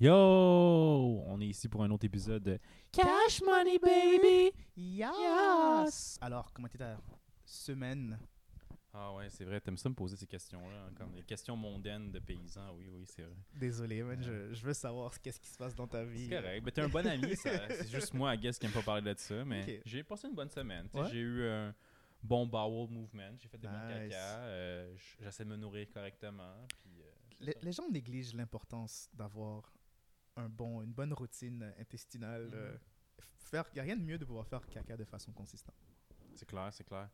[0.00, 0.12] Yo!
[1.26, 2.58] On est ici pour un autre épisode de
[2.92, 4.52] Cash Money Baby!
[4.76, 6.16] Yes!
[6.20, 6.96] Alors, comment était ta
[7.44, 8.16] semaine?
[8.94, 12.12] Ah ouais, c'est vrai, t'aimes ça me poser ces questions-là, hein, comme des questions mondaines
[12.12, 13.34] de paysans, oui, oui, c'est vrai.
[13.54, 16.28] Désolé, man, je, je veux savoir qu'est-ce qui se passe dans ta vie.
[16.28, 18.72] C'est correct, mais t'es un bon ami, ça- c'est juste moi, I guess, qui aime
[18.72, 20.88] pas parler de ça, mais j'ai passé une bonne semaine.
[20.94, 21.08] Ouais?
[21.10, 21.74] J'ai eu un
[22.22, 24.10] bon bowel movement, j'ai fait des bons Nice.
[24.12, 27.02] caca, euh, j'essaie de me nourrir correctement, puis...
[27.02, 29.72] euh, les gens négligent l'importance d'avoir
[30.38, 32.46] un bon, une bonne routine intestinale.
[32.46, 32.54] Mhm.
[32.54, 32.76] euh,
[33.38, 35.74] faire, y a rien de mieux de pouvoir faire caca de façon consistante.
[36.34, 37.08] C'est clair, c'est clair.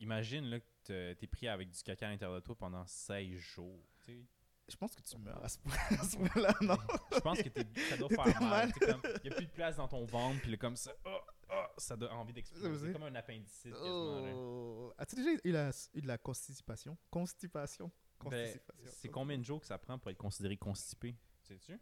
[0.00, 3.36] Imagine là, que t'es- t'es pris avec du caca à l'intérieur de toi pendant 16
[3.36, 3.82] jours.
[4.04, 4.24] tu.
[4.68, 6.76] Je pense que tu meurs à ce point- à ce point-là, non?
[7.12, 8.70] Je pense que t'es- ça doit faire mal.
[8.80, 11.18] Il n'y a plus de place dans ton ventre, puis comme ça, oh,
[11.50, 12.86] oh, ça donne envie d'exploser.
[12.88, 13.74] C'est comme un appendicite.
[13.82, 14.92] Oh.
[14.98, 16.96] As-tu déjà eu, la, eu de la constipation?
[17.10, 17.90] Constipation?
[18.24, 18.90] Ben, Constipation.
[19.00, 21.16] c'est combien de jours que ça prend pour être considéré constipé?
[21.42, 21.80] Sais-tu?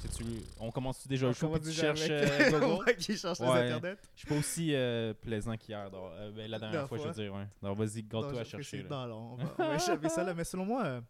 [0.00, 0.24] Sais-tu
[0.58, 3.70] On commence déjà le show puis tu cherches euh, Google Ouais, qui cherche les Ouais.
[3.72, 3.98] internets.
[4.14, 5.90] Je suis pas aussi euh, plaisant qu'hier.
[5.90, 7.22] donc, euh, ben, la dernière La fois, je veux fois.
[7.22, 7.46] dire, ouais.
[7.62, 8.82] Alors vas-y, garde-toi à chercher.
[8.82, 8.88] là.
[8.88, 10.34] Non, non, on va, échapper ça là.
[10.34, 11.00] Mais selon moi, euh,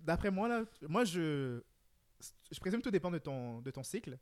[0.00, 1.60] d'après moi, là, moi, je,
[2.50, 4.18] je présume que tout dépend de ton, de ton cycle.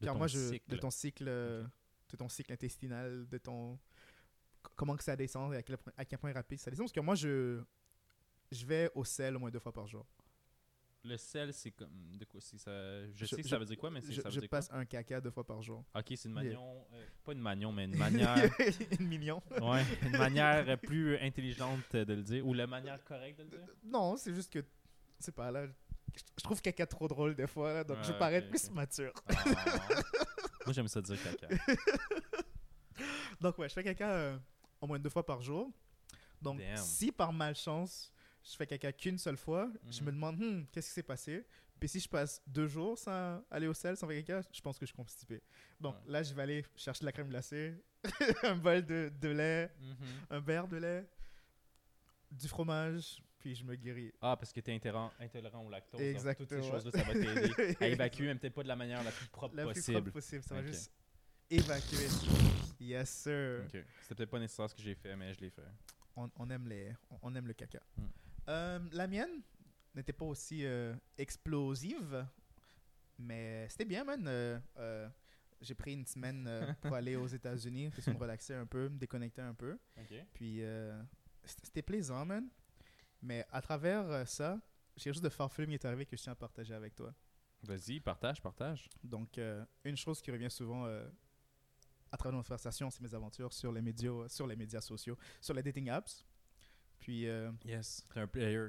[0.00, 0.70] De car ton moi, je, cycle.
[0.70, 1.62] de ton cycle, euh,
[2.10, 3.78] de ton cycle intestinal, de ton,
[4.76, 6.84] comment que ça descend et à quel point, à quel point rapide ça descend.
[6.86, 7.60] Parce que moi, je,
[8.50, 10.04] je vais au sel au moins deux fois par jour.
[11.06, 12.16] Le sel, c'est comme.
[12.16, 12.70] De quoi c'est ça
[13.08, 14.48] Je, Je- sais que ça veut dire quoi, mais c'est- Je, ça veut je dire
[14.48, 15.84] passe un caca deux fois par jour.
[15.94, 16.44] Ok, c'est une Yeah.
[16.44, 16.86] manion.
[16.94, 18.36] euh, pas une manion, mais une manière.
[19.00, 19.42] Une million.
[19.60, 22.46] ouais, une manière plus intelligente de le dire.
[22.46, 23.60] Ou la manière correcte de le dire?
[23.84, 24.64] Non, c'est juste que,
[25.18, 25.66] c'est pas là.
[26.16, 29.12] Je, trouve caca trop drôle des fois, là, donc je Ah, parais plus mature.
[29.28, 29.44] Ah.
[30.64, 31.48] Moi, j'aime ça dire caca.
[33.40, 34.38] Donc ouais, je fais caca euh,
[34.80, 35.70] au moins deux fois par jour.
[36.40, 36.76] Donc Damn.
[36.76, 38.12] si par malchance,
[38.44, 40.06] je fais caca qu'une seule fois, je Mhm.
[40.06, 41.46] me demande Hmm, qu'est-ce qui s'est passé?
[41.80, 44.78] Puis si je passe deux jours sans aller au sel, sans faire caca, je pense
[44.78, 45.42] que je suis constipé.
[45.80, 46.12] Donc Ouais.
[46.12, 47.74] là, je vais aller chercher de la crème glacée,
[48.44, 49.96] un bol de, de lait, Mhm.
[50.30, 51.06] un verre de lait,
[52.30, 54.12] du fromage, puis je me guéris.
[54.20, 56.00] Ah, parce que t'es intolérant, intolérant au lactose.
[56.00, 56.46] Exactement.
[56.48, 59.10] Toutes ces choses-là, ça va t'aider à évacuer, mais peut-être pas de la manière la
[59.12, 59.98] plus propre La plus possible.
[60.00, 60.90] propre possible, ça va juste
[61.50, 62.08] évacuer.
[62.80, 63.62] Yes sir.
[63.66, 63.84] Ok.
[64.02, 65.62] C'était peut-être pas nécessaire ce que j'ai fait, mais je l'ai fait.
[66.16, 67.80] on, on aime les, on, on aime le caca.
[67.96, 68.06] Mm.
[68.48, 69.42] Euh, la mienne
[69.94, 72.26] n'était pas aussi euh, explosive,
[73.18, 74.24] mais c'était bien, man.
[74.26, 75.08] Euh,
[75.60, 76.48] j'ai pris une semaine
[76.82, 79.78] pour aller aux États-Unis, question de relaxer un peu, me déconnecter un peu.
[80.34, 80.62] Puis
[81.44, 82.48] c'était plaisant, man.
[83.22, 84.60] Mais à travers ça,
[84.96, 87.14] j'ai chose de farfelu qui est arrivé que je tiens à partager avec toi.
[87.62, 88.90] Vas-y, partage, partage.
[89.02, 89.40] Donc,
[89.84, 90.86] une chose qui revient souvent
[92.14, 95.54] à travers nos conversations, c'est mes aventures sur les médias, sur les médias sociaux, sur
[95.54, 96.24] les dating apps.
[97.04, 98.06] Puis, euh, Yes.
[98.14, 98.68] T'es un player.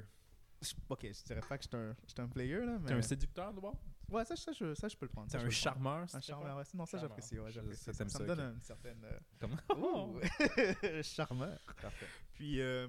[0.90, 2.88] ok, je dirais pas que j'étais un, un player, là, mais...
[2.88, 3.80] T'es un séducteur, d'abord
[4.10, 5.30] Ouais, ça, ça, je, ça, je peux le prendre.
[5.30, 6.62] T'es un charmeur, Un c'est charmeur, ouais.
[6.74, 7.92] Non, ça, j'apprécie, ouais, j'apprécie.
[7.94, 9.02] ça, me donne une certaine...
[9.04, 9.56] euh, Comme...
[9.78, 10.20] ouh,
[11.02, 11.58] charmeur.
[11.80, 12.06] Parfait.
[12.34, 12.86] Puis, euh,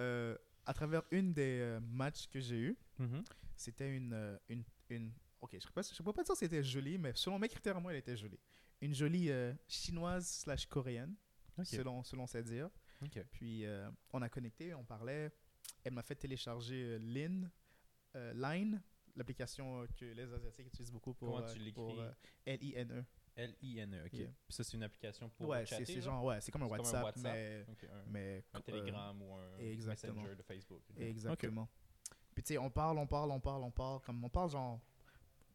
[0.00, 0.36] euh,
[0.66, 3.22] à travers une des matchs que j'ai eu, Mhm.
[3.54, 5.12] c'était une, une, une...
[5.40, 7.98] Ok, je ne peux pas dire que c'était joli, mais selon mes critères moi, elle
[8.00, 8.40] était jolie.
[8.82, 11.14] Une jolie euh, chinoise slash coréenne,
[11.62, 12.68] selon, selon ses dires.
[13.02, 13.24] Ok.
[13.32, 15.32] Puis euh, on a connecté, on parlait.
[15.84, 17.50] Elle m'a fait télécharger euh, Line,
[18.16, 18.82] euh, Line,
[19.16, 21.72] l'application euh, que les Asiatiques utilisent beaucoup pour, Comment euh, tu l'écris?
[21.72, 22.10] pour, euh,
[22.46, 23.04] L-I-N-E.
[23.36, 24.12] L-I-N-E, ok.
[24.12, 24.26] Yeah.
[24.46, 26.22] Puis ça, c'est une application pour Ouais, chatter, c'est genre?
[26.24, 27.32] ouais, c'est comme comme WhatsApp, un WhatsApp.
[27.32, 30.14] mais, Ok, un, mais un euh, Telegram ou un exactement.
[30.22, 30.82] Messenger de Facebook.
[30.90, 31.00] ok.
[31.00, 31.68] Exactement.
[32.34, 34.80] Puis tu sais, on parle, on parle, on parle, on parle, comme on parle genre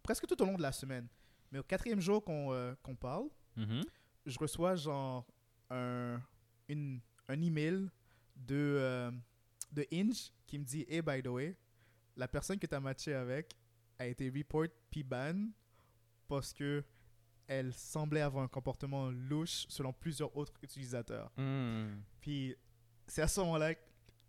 [0.01, 1.07] presque tout au long de la semaine.
[1.51, 3.83] Mais au quatrième jour qu'on euh, qu'on parle, Mhm.
[4.25, 5.25] je reçois genre
[5.69, 6.21] un,
[6.67, 7.89] une, un email
[8.35, 9.11] de, euh,
[9.71, 11.55] de Inge qui me dit Hey, by the way,
[12.15, 13.53] la personne que tu as matché avec
[13.99, 15.47] a été report puis ban
[16.27, 16.83] parce que
[17.47, 21.31] elle semblait avoir un comportement louche selon plusieurs autres utilisateurs.
[21.37, 22.01] Hmm.
[22.19, 22.55] Puis
[23.07, 23.75] c'est à ce moment-là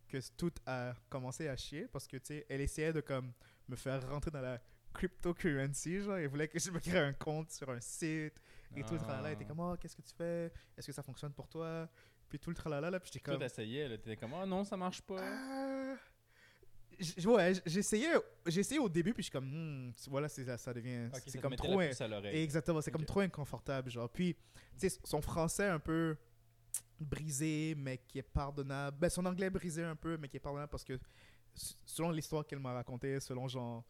[0.06, 3.32] que tout a commencé à chier parce que tu sais, elle essayait de comme
[3.68, 4.60] me faire rentrer dans la
[4.92, 8.34] cryptocurrency, genre, elle voulait que je me crée un compte sur un site
[8.74, 9.28] et tout le tralala.
[9.28, 9.48] Elle était Ah.
[9.48, 10.52] comme, oh, qu'est-ce que tu fais?
[10.76, 11.88] Est-ce que ça fonctionne pour toi?
[12.28, 14.76] Puis tout le tralala, là, puis j'étais comme, t'essayais, là, t'étais comme, ah non, ça
[14.76, 15.96] marche pas.
[16.98, 18.14] J- Ouais, j'essayais,
[18.46, 19.46] j'essayais au début, puis je suis comme,
[19.88, 21.72] Hmm, tu vois là, c'est- ça, ça devient, c'est comme trop,
[22.08, 22.42] l'oreille.
[22.42, 24.08] Exactement, c'est comme trop inconfortable, genre.
[24.08, 24.34] Puis,
[24.78, 26.16] tu sais, son français un peu
[26.98, 28.96] brisé, mais qui est pardonnable.
[28.98, 30.98] Ben, son anglais brisé un peu, mais qui est pardonnable parce que,
[31.84, 33.84] selon l'histoire qu'elle m'a racontée, selon genre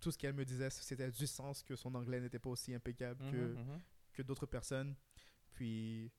[0.00, 3.24] tout ce qu'elle me disait, c'était du sens que son anglais n'était pas aussi impeccable
[3.30, 3.80] que, Mhm, mhm.
[4.12, 4.94] que d'autres personnes.
[5.54, 6.10] Puis,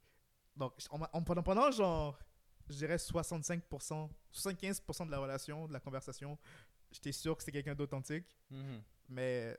[0.56, 2.18] donc, on on- pendant, pendant genre,
[2.70, 6.38] je dirais 65%, 75% de la relation, de la conversation,
[6.92, 8.26] j'étais sûr que c'était quelqu'un d'authentique.
[8.50, 8.82] Mhm.
[9.10, 9.58] Mais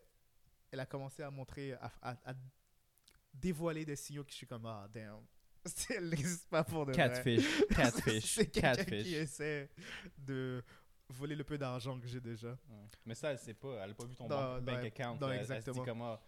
[0.72, 2.34] a commencé à montrer, à, à- à
[3.32, 5.20] dévoiler des signaux que je suis comme, ah, damn.
[5.90, 7.08] Elle n'existe pas pour de vrai.
[7.08, 7.44] Catfish.
[7.70, 8.34] Catfish.
[8.34, 9.12] C'est quelqu'un qui Catfish.
[9.12, 9.70] essaie
[10.18, 10.62] de
[11.08, 12.50] voler le peu d'argent que j'ai déjà.
[12.68, 12.86] Ouais.
[13.06, 13.82] Mais ça, elle sait pas.
[13.84, 15.18] Elle a pas vu ton Non, bank, non, bank elle- account.
[15.20, 15.28] non.
[15.30, 15.84] Elle- Elle se exactement.
[15.84, 16.20] dit comment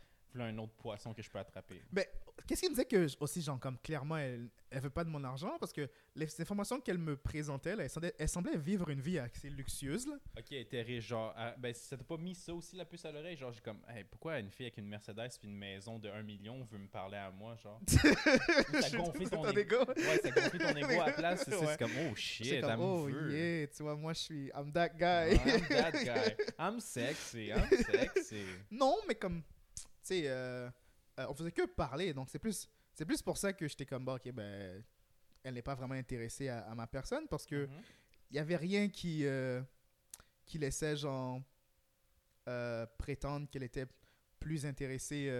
[0.44, 1.82] un autre poisson que je peux attraper.
[1.92, 2.08] Mais
[2.46, 5.22] qu'est-ce qui me disait que aussi, genre, comme clairement, elle, elle veut pas de mon
[5.24, 5.56] argent?
[5.58, 9.18] Parce que les informations qu'elle me présentait, là, elle, semblait, elle semblait vivre une vie
[9.18, 10.06] assez luxueuse.
[10.06, 10.16] Là.
[10.38, 13.12] Ok, elle était riche, genre, ben, ça t'a pas mis ça aussi la puce à
[13.12, 13.36] l'oreille?
[13.36, 16.22] Genre, j'ai comme, hey, pourquoi une fille avec une Mercedes puis une maison de 1
[16.22, 17.80] million veut me parler à moi, genre?
[17.86, 19.76] T'as gonflé ton Ton égo.
[19.96, 21.76] Ouais, ça gonflé ton ego à la place, c'est ça, Ouais.
[21.78, 23.32] comme, oh shit, comme, me oh veut.
[23.32, 25.34] yeah, tu vois, moi je suis, I'm that guy.
[25.36, 26.36] I'm that guy.
[26.58, 28.44] I'm sexy, I'm sexy.
[28.70, 29.42] non, mais comme,
[30.06, 30.70] sais, euh,
[31.18, 34.04] euh, on faisait que parler, donc c'est plus, c'est plus pour ça que j'étais comme,
[34.04, 34.82] bah, ok, ben,
[35.42, 37.82] elle n'est pas vraiment intéressée à, à ma personne parce que Mhm.
[38.30, 39.62] il y avait rien qui, euh,
[40.44, 41.40] qui laissait, genre,
[42.98, 43.86] prétendre qu'elle était
[44.38, 45.30] plus intéressée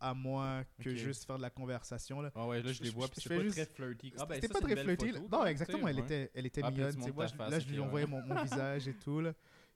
[0.00, 2.30] à moi que juste faire de la conversation, là.
[2.34, 4.12] Ah ouais, là, je Je- les vois, puis c'est pas juste- très flirty.
[4.18, 5.08] Ah ben, C'était pas très flirty.
[5.12, 6.02] photo, Non, tu sais, exactement, elle ouais.
[6.02, 6.96] était, elle était Ah, mignonne.
[6.96, 9.20] tu sais, moi, je- là, je lui envoyais mon, mon visage et tout.
[9.20, 9.32] Là.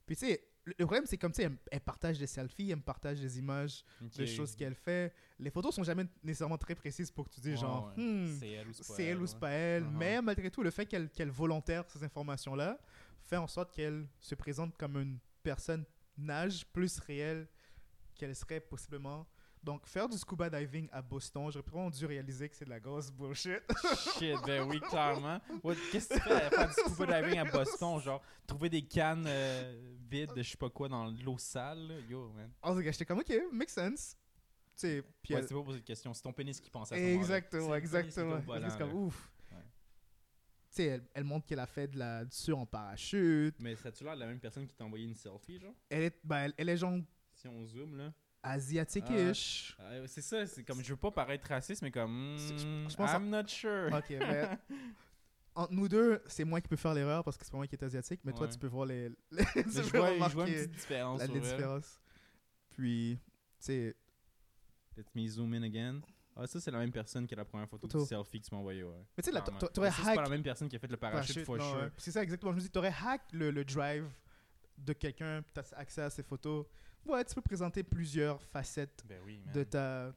[0.06, 2.76] Puis tu sais, le, problème, c'est comme, tu sais, elle, elle partage des selfies, elle
[2.78, 4.28] me partage des images, des Ok.
[4.28, 5.14] choses qu'elle fait.
[5.38, 8.02] Les photos sont jamais nécessairement très précises pour que tu dises, Ouais, genre, ouais.
[8.02, 9.40] Hmm, C'est elle ou c'est pas elle ouais.
[9.40, 9.82] pas elle.
[9.84, 9.96] Uh-huh.
[9.96, 12.78] Mais malgré tout, le fait qu'elle qu'elle volontaire ces informations-là
[13.22, 15.84] fait en sorte qu'elle se présente comme une personne
[16.18, 17.46] nage plus réelle
[18.14, 19.26] qu'elle serait possiblement.
[19.66, 22.78] Donc, faire du scuba diving à Boston, j'aurais probablement dû réaliser que c'est de la
[22.78, 23.60] grosse bullshit.
[24.16, 25.40] Shit, ben oui, clairement.
[25.90, 28.00] Qu'est-ce que tu fais à faire du scuba diving à Boston?
[28.00, 31.88] Genre, trouver des cannes euh, vides de je sais pas quoi dans l'eau sale?
[31.88, 31.94] là?
[32.08, 32.48] Yo, man.
[32.62, 34.16] En tout cas, j'étais comme, ok, make sense.
[34.76, 36.14] Tu sais, puis Ouais, elle- c'est pas poser de question.
[36.14, 37.14] C'est ton pénis qui pense à moment-là.
[37.16, 38.40] Exactement, exactement.
[38.70, 39.32] C'est comme, ouf.
[39.50, 39.58] Ouais.
[39.58, 39.64] Tu
[40.70, 43.56] sais, elle, elle montre qu'elle a fait de la, du saut en parachute.
[43.58, 45.74] Mais ça tu l'air de la même personne qui t'a envoyé une selfie, genre?
[45.88, 47.00] Elle est, ben, elle, elle est genre
[47.34, 48.12] Si on zoome, là.
[48.52, 49.76] Asiatique-ish.
[49.80, 52.96] Ah, c'est ça, c'est comme, je veux pas paraître raciste, mais comme, je- hmm, je
[52.96, 53.88] pense I'm not sure.
[53.92, 54.48] Ok, mais
[55.54, 57.74] entre nous deux, c'est moi qui peux faire l'erreur parce que c'est pas moi qui
[57.74, 58.52] est asiatique, mais toi, Ouais.
[58.52, 59.10] tu peux voir les.
[59.30, 62.00] tu peux je vois, je vois une petite différence la, les différences.
[62.70, 63.18] Puis,
[63.58, 63.96] tu sais,
[64.96, 66.00] Let me zoom in again.
[66.34, 68.00] Ah, ça, c'est la même personne que la première photo, Photo.
[68.02, 68.92] du selfie que tu m'as envoyé, ouais.
[69.16, 69.42] mais tu sais,
[69.72, 70.28] t'aurais ça, C'est pas la hack.
[70.30, 71.90] même personne qui a fait le parachute, for sure.
[71.96, 72.52] C'est ça, exactement.
[72.52, 74.06] Je me dis, t'aurais hack le, le drive
[74.78, 76.66] de quelqu'un, puis t'as accès à ses photos.
[77.06, 80.12] Ouais, tu peux présenter plusieurs facettes Ben oui, de ta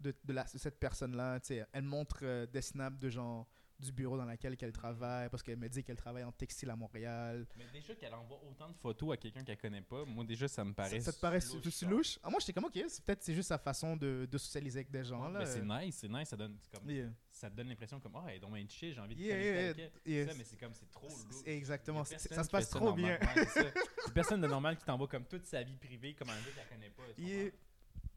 [0.00, 3.08] de, de, la, de cette personne là tu sais elle montre euh, des snaps de
[3.08, 3.46] genre
[3.78, 6.76] du bureau dans lequel elle travaille parce qu'elle me dit qu'elle travaille en textile à
[6.76, 10.46] Montréal Mais déjà qu'elle envoie autant de photos à quelqu'un qu'elle connaît pas, moi déjà
[10.48, 13.34] ça me paraît ça te paraît louche, louche, ah, moi j'étais comme ok peut-être c'est
[13.34, 16.08] juste sa façon de, de socialiser avec des gens Ouais, là mais c'est nice, c'est
[16.08, 17.10] nice, ça donne comme Yeah.
[17.30, 19.72] ça te donne l'impression comme ah, elle est donc bien chill, j'ai envie de Yeah,
[19.72, 19.74] yeah,
[20.06, 20.26] yeah.
[20.28, 21.42] Ça, mais c'est comme c'est trop louche.
[21.46, 23.18] exactement, ça se passe trop bien.
[23.52, 23.72] C'est
[24.14, 26.90] personne de normal qui t'envoie comme toute sa vie privée comme un gars qu'elle connaît
[26.90, 27.02] pas.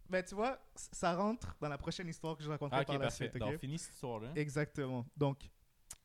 [0.10, 2.96] Ben tu vois ça rentre dans la prochaine histoire que je raconterai Ah, ok, par
[2.98, 3.30] la parfait.
[3.30, 3.40] suite ok?
[3.52, 4.30] Donc finis cette histoire-là.
[4.36, 5.50] exactement donc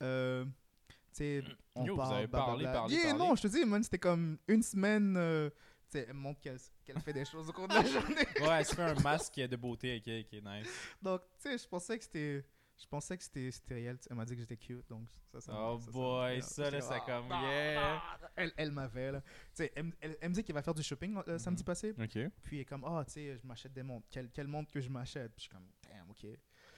[0.02, 0.44] euh,
[0.84, 1.43] tu sais
[1.75, 3.19] on Yo, vous parle avez parlé, parlé, Yeah, parlé.
[3.19, 5.50] non je te dis man c'était comme une semaine euh,
[5.90, 6.58] tu sais elle montre qu'elle
[7.00, 9.56] fait des choses au cours de la journée Ouais, elle se fait un masque de
[9.56, 10.69] beauté ok, qui est nice.
[11.00, 12.44] Donc, tu sais, je pensais que c'était.
[12.82, 13.96] Je pensais que c'était c'était réel.
[14.11, 16.43] Elle m'a dit que j'étais cute, donc ça, ça Oh ça, ça boy, yeah.
[16.43, 18.02] ça là, c'est ah, comme ah, yeah.
[18.02, 18.31] ah.
[18.34, 19.20] Elle, elle m'avait, là.
[19.20, 21.67] Tu sais, elle, elle- elle me dit qu'elle va faire du shopping euh, samedi Mhm.
[21.67, 21.90] passé.
[21.96, 22.19] Ok.
[22.43, 24.08] Puis elle est comme, ah, tu sais, je m'achète des montres.
[24.11, 25.32] Quelle, quelle montre que je m'achète?
[25.34, 26.24] Puis je suis comme, damn, ok.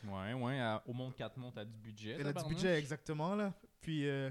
[0.04, 2.16] Ouais, ouais, à- au monde 4 montres, t'as du budget.
[2.20, 3.54] Elle a du budget, exactement, là.
[3.80, 4.30] Puis, euh,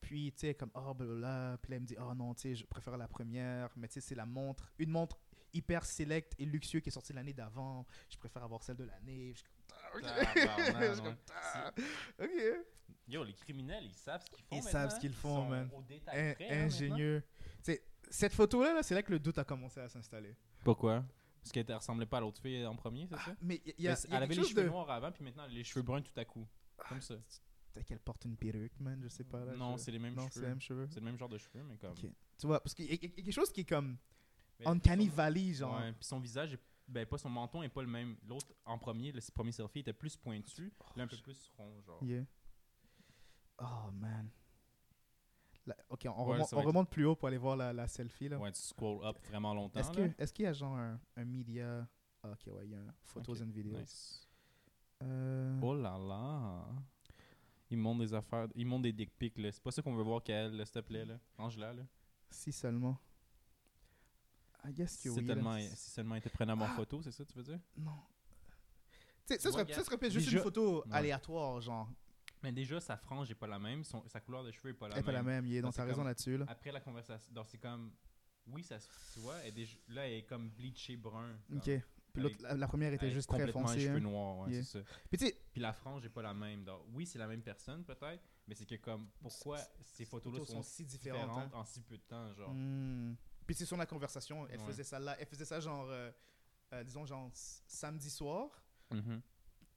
[0.00, 1.58] puis tu sais, comme, oh, blablabla.
[1.62, 3.70] Puis là, elle me dit, oh non, tu sais, je préfère la première.
[3.76, 4.72] Mais tu sais, c'est la montre.
[4.80, 5.16] Une montre
[5.54, 7.86] hyper select et luxueux qui est sortie l'année d'avant.
[8.08, 9.32] Je préfère avoir celle de l'année.
[9.34, 9.61] Je suis comme, ah,
[9.94, 10.02] ok.
[10.02, 11.14] Tabarnak, comme, ouais.
[11.34, 11.72] ah,
[12.20, 12.66] ok.
[13.08, 14.56] Yo, les criminels, ils savent ce qu'ils font.
[14.56, 15.00] Ils savent ce maintenant.
[15.00, 15.70] qu'ils font, sont man.
[15.74, 17.22] Au détail In- près, hein, ingénieux.
[17.60, 20.36] C'est cette photo-là, là, c'est là que le doute a commencé à s'installer.
[20.64, 21.04] Pourquoi?
[21.42, 23.34] Parce qu'elle ne ressemblait pas à l'autre fille en premier, c'est ça?
[23.42, 24.68] Mais il y a, Mais y a Elle avait les chose cheveux de...
[24.68, 26.46] noirs avant, puis maintenant elle a les cheveux bruns tout à coup.
[26.88, 27.14] Comme ça.
[27.72, 29.44] Peut-être qu'elle porte une perruque, man, je sais pas.
[29.44, 30.48] Là, non, je- c'est les mêmes non, c'est les cheveux.
[30.48, 30.86] mêmes cheveux.
[30.90, 31.90] C'est le même genre de cheveux, mais comme.
[31.92, 32.06] Ok.
[32.38, 33.96] Tu vois, parce qu'il y, a- il y a quelque chose qui est comme
[34.60, 35.80] Mais Uncanny son- Valley, genre.
[35.80, 38.16] Ouais, puis son visage, est- ben pas son menton est pas le même.
[38.26, 42.02] L'autre en premier, le premier selfie était plus pointu, là un peu plus rond, genre.
[42.04, 42.24] Yeah.
[43.58, 44.28] Oh, man.
[45.88, 48.38] Ok, on, Ouais, remonte, on plus haut pour aller voir la, la selfie, là.
[48.38, 49.78] Ouais, tu scroll up vraiment longtemps.
[49.78, 51.86] Est-ce que- est-ce qu'il y a genre un, un media...
[52.24, 53.78] Ah, ok, ouais, il y a un Photos Ok, and Videos.
[53.78, 54.28] Nice.
[55.02, 56.64] Euh, Oh là là.
[57.70, 59.50] Il montre des affaires, il montre des dick pics là.
[59.50, 61.18] C'est pas ça qu'on veut voir qu'elle, s'il te plaît là.
[61.38, 61.72] Là.
[62.30, 62.98] Si seulement.
[64.64, 65.26] I guess que Si oui.
[65.26, 66.74] tellement, si seulement était prenable en Ah.
[66.76, 67.58] photo, c'est ça tu veux dire?
[67.76, 67.92] Non.
[69.26, 70.92] Tu sais, ça, serait, ça serait peut-être juste déjà- une photo Ouais.
[70.92, 71.88] aléatoire, genre.
[72.42, 74.88] Mais déjà sa frange est pas la même, son- sa couleur de cheveux est pas
[74.88, 75.06] la Elle est même.
[75.06, 76.36] pas la même, il est dans ta raison là-dessus.
[76.38, 76.46] Là.
[76.48, 77.92] Après la conversation, donc c'est comme
[78.48, 81.38] oui, ça se tu vois, elle déjà- là, elle est comme bleachée brun.
[81.48, 81.58] comme.
[81.58, 81.70] Ok.
[82.12, 83.80] Puis l'autre, la, la première était Elle juste très foncée.
[83.80, 84.00] cheveux hein.
[84.00, 84.62] noirs, ouais, Yeah.
[84.64, 85.34] c'est ça.
[85.52, 86.62] Puis la frange est pas la même.
[86.64, 90.48] donc oui, c'est la même personne peut-être, mais c'est que comme pourquoi ces photos-là photos
[90.48, 91.58] sont, sont si différentes, différentes, hein.
[91.58, 92.50] en si peu de temps, genre?
[92.52, 93.14] Hmm.
[93.52, 94.66] Puis c'est sur la conversation, elle Ouais.
[94.66, 96.10] faisait ça là, elle faisait ça genre, euh,
[96.72, 99.20] euh, disons genre samedi soir, Mhm.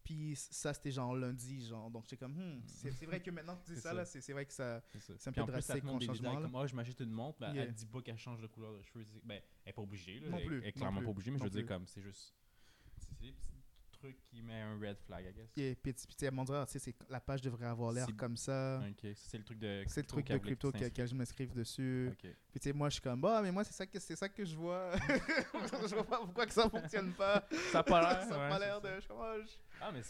[0.01, 1.91] puis ça c'était genre lundi, genre.
[1.91, 3.93] Donc j'étais comme, hmm, c'est vrai que maintenant que tu dis ça, ça.
[3.93, 4.81] là, c'est vrai que ça.
[4.97, 7.63] C'est un peu drastique comme changement, comme ah, je m'achète une montre, mais Yeah.
[7.65, 9.05] elle dit pas qu'elle change de couleur de cheveux.
[9.25, 10.29] Ben, elle est pas obligée, là.
[10.29, 11.67] Non Elle- plus, Elle est non clairement plus, pas obligée, mais je veux dire plus.
[11.67, 12.33] comme c'est juste.
[12.97, 13.33] C'est des
[14.13, 15.49] qui met un red flag, I guess.
[15.57, 17.91] Et puis puis, tu sais, elle m'a dit, tu sais, c'est- la page devrait avoir
[17.91, 18.81] l'air comme ça.
[18.89, 19.83] Ok, c'est le truc de.
[19.87, 22.07] C'est le truc de crypto que je m'inscrive dessus.
[22.09, 22.31] t'inscrives.
[22.31, 22.37] Ok.
[22.51, 24.29] Puis tu sais, moi, je suis comme, bah, mais moi, c'est ça que, c'est ça
[24.29, 24.91] que je vois.
[25.89, 27.47] je vois pas pourquoi que ça fonctionne pas.
[27.71, 28.23] Ça a pas l'air.
[28.23, 28.99] ça ouais, pas l'air de.
[28.99, 30.01] Je ah, je- Ah, mais.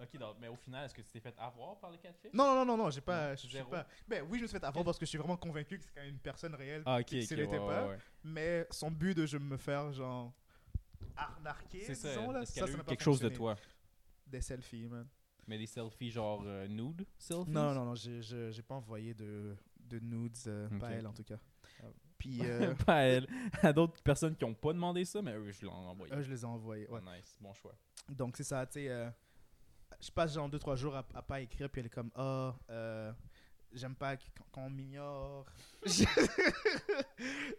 [0.00, 2.30] Ok, donc, mais au final, est-ce que tu t'es fait avoir par les quatre filles
[2.32, 3.34] Non, non, non, non, j'ai pas.
[3.34, 3.68] Je zéro.
[3.68, 3.84] pas.
[4.06, 5.90] Ben oui, je me suis fait avoir parce que je suis vraiment convaincu que c'est
[5.92, 6.82] quand même une personne réelle.
[6.86, 7.28] Ah, ok, et que ok.
[7.28, 7.82] ce n'était ouais, pas.
[7.84, 7.98] ouais, ouais.
[8.22, 10.32] Mais son but de je me faire, genre.
[11.18, 12.08] Arnaquer, C'est ça.
[12.10, 12.42] disons, là.
[12.42, 13.54] Est-ce Ça, qu'elle ça a n'a eu pas quelque chose de fonctionné.
[13.56, 13.64] toi
[14.26, 15.06] Des selfies, man.
[15.46, 17.06] Mais des selfies genre euh, nude?
[17.18, 17.50] Selfies?
[17.50, 21.06] Non, non, non, j'ai- j'ai j'ai pas envoyé de, de nudes, euh, Ok, pas elle
[21.06, 21.38] en tout cas.
[21.82, 21.86] Ah.
[22.18, 23.26] Puis euh, pas à elle.
[23.62, 26.14] À d'autres personnes qui ont pas demandé ça, mais eux, je l'ai envoyé.
[26.14, 26.86] eux, je les ai envoyés.
[26.88, 27.00] Ouais.
[27.00, 27.74] Nice, bon choix.
[28.08, 28.88] Donc c'est ça, tu sais.
[28.90, 29.08] euh,
[30.00, 33.12] je passe genre 2-3 jours à, à pas écrire, puis elle est comme Ah, euh,
[33.72, 35.46] j'aime pas qu- quand, quand on m'ignore.
[35.86, 36.04] je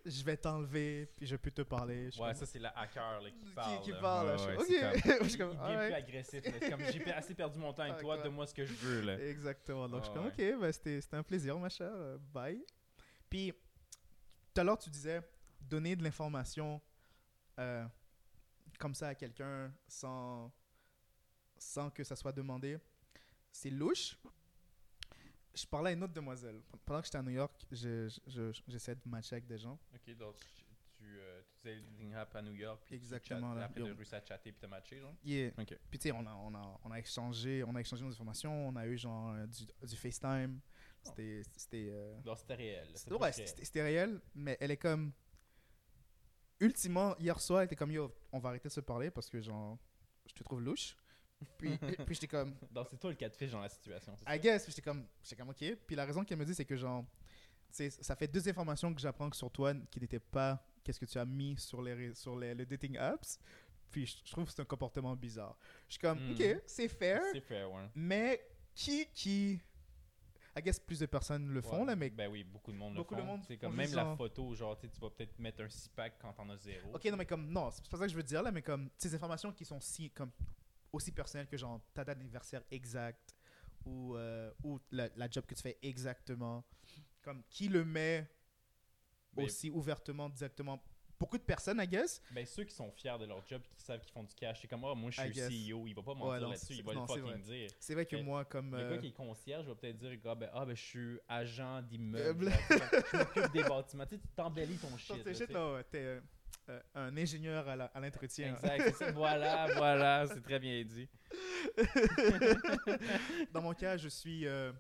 [0.06, 2.06] je vais t'enlever, puis je peux te parler.
[2.08, 3.82] Ouais, comme, ça c'est la hacker là, qui Qui- parle.
[3.82, 4.00] qui là.
[4.02, 5.02] parle, là, Ouais, je ouais, suis- c'est ok.
[5.04, 5.86] comme- Je suis il- comme, il est alright.
[5.88, 6.46] plus agressif.
[6.46, 6.52] là.
[6.60, 9.02] C'est comme j'ai assez perdu mon temps avec Ah, toi, donne-moi ce que je veux
[9.02, 9.20] là.
[9.20, 9.88] Exactement.
[9.90, 11.92] Donc, je suis comme, ok, ben, c'était c'était un plaisir, ma chère.
[11.94, 12.64] euh, Bye.
[13.30, 13.54] Puis,
[14.54, 15.22] tout à l'heure, tu disais
[15.62, 16.82] donner de l'information
[17.60, 17.86] euh,
[18.80, 20.52] comme ça à quelqu'un sans,
[21.58, 22.78] sans que ça soit demandé.
[23.52, 24.16] C'est louche.
[25.62, 26.62] Je parlais à une autre demoiselle.
[26.86, 28.20] Pendant que j'étais à New York, je- je-
[28.52, 29.78] je- j'essayais de matcher avec des gens.
[29.94, 30.64] Ok, donc tu,
[30.98, 33.88] tu, euh, tu faisais le app à New York, puis Exactement, tu chat- après Yo.
[33.88, 35.16] de réussir à chatter puis t'as matché, genre?
[35.24, 35.52] Yeah.
[35.52, 38.70] Puis tu sais, on a, on, a, on, a échangé, on a échangé nos informations,
[38.70, 40.60] on a eu genre euh, du, du FaceTime.
[41.04, 41.42] C'était.
[41.56, 42.88] c'était euh, Donc c'était réel.
[43.20, 45.12] ouais, c'était réel, mais elle est comme.
[46.62, 49.40] Ultimement, hier soir, elle était comme Yo, on va arrêter de se parler parce que,
[49.40, 49.78] genre,
[50.28, 50.96] je te trouve louche.
[51.58, 54.18] Puis, puis j'étais comme, Donc c'est toi le cas de fiche dans la situation, I
[54.26, 54.38] ça?
[54.38, 54.64] guess.
[54.64, 55.76] Puis j'étais comme, j'étais comme, ok.
[55.88, 57.06] Puis la raison qu'elle me dit, c'est que, genre,
[57.72, 61.26] ça fait deux informations que j'apprends sur toi qui n'étaient pas qu'est-ce que tu as
[61.26, 63.40] mis sur les, sur les, les dating apps.
[63.92, 65.58] Puis je, je trouve que c'est un comportement bizarre.
[65.88, 66.32] Je suis comme, Hmm.
[66.32, 67.90] ok, c'est fair, C'est fair, ouais.
[67.96, 68.42] mais
[68.76, 69.60] qui, qui.
[70.58, 71.86] I guess plus de personnes le font, Ouais.
[71.86, 73.34] là, mais Ben oui, beaucoup de monde Beaucoup le de font.
[73.34, 76.50] monde C'est comme même la photo, genre, tu vas peut-être mettre un six-pack quand t'en
[76.50, 76.90] as zéro.
[76.94, 78.90] Ok, non, mais comme, non, c'est pas ça que je veux dire là, mais comme,
[78.98, 80.32] ces informations qui sont si, comme,
[80.92, 83.36] aussi personnelles que genre ta date d'anniversaire exacte
[83.86, 86.64] ou, euh, ou la, la job que tu fais exactement,
[87.22, 88.30] comme, qui le met
[89.34, 90.82] Ben, aussi ouvertement, directement.
[91.20, 92.22] Beaucoup de personnes, I guess.
[92.32, 94.70] Ben, ceux qui sont fiers de leur job qui savent qu'ils font du cash, c'est
[94.70, 95.70] comme, ah, moi je suis.
[95.70, 97.38] CEO, il va pas mentir Ouais, là-dessus, il va non, le fucking vrai.
[97.40, 97.70] dire.
[97.78, 98.72] C'est vrai que Mais moi, comme.
[98.72, 101.20] Le euh, gars qui est concierge va peut-être dire, ah ben, ah, ben je suis
[101.28, 102.50] agent d'immeuble.
[102.70, 104.06] Je m'occupe des bâtiments.
[104.06, 105.18] Tu sais, tu t'embellis ton shit.
[105.18, 106.22] Là, tu shit, là, ouais, t'es
[106.70, 108.56] euh, un ingénieur à l'entretien.
[108.56, 109.12] Exact, c'est ça.
[109.12, 111.10] Voilà, voilà, c'est très bien dit.
[113.52, 114.72] Dans mon cas, je suis euh,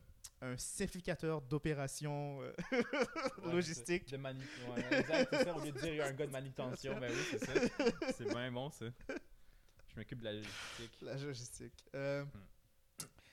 [0.41, 2.53] un simplificateur d'opérations euh,
[3.43, 4.09] Ouais, logistiques.
[4.09, 4.43] De manu...
[4.69, 5.55] ouais, exact, c'est ça.
[5.55, 7.53] Au lieu de dire il y a un gars de manutention, ben oui, c'est ça.
[8.15, 8.85] C'est bien bon, ça.
[9.87, 10.91] Je m'occupe de la logistique.
[11.01, 11.85] La logistique.
[11.95, 12.25] Euh,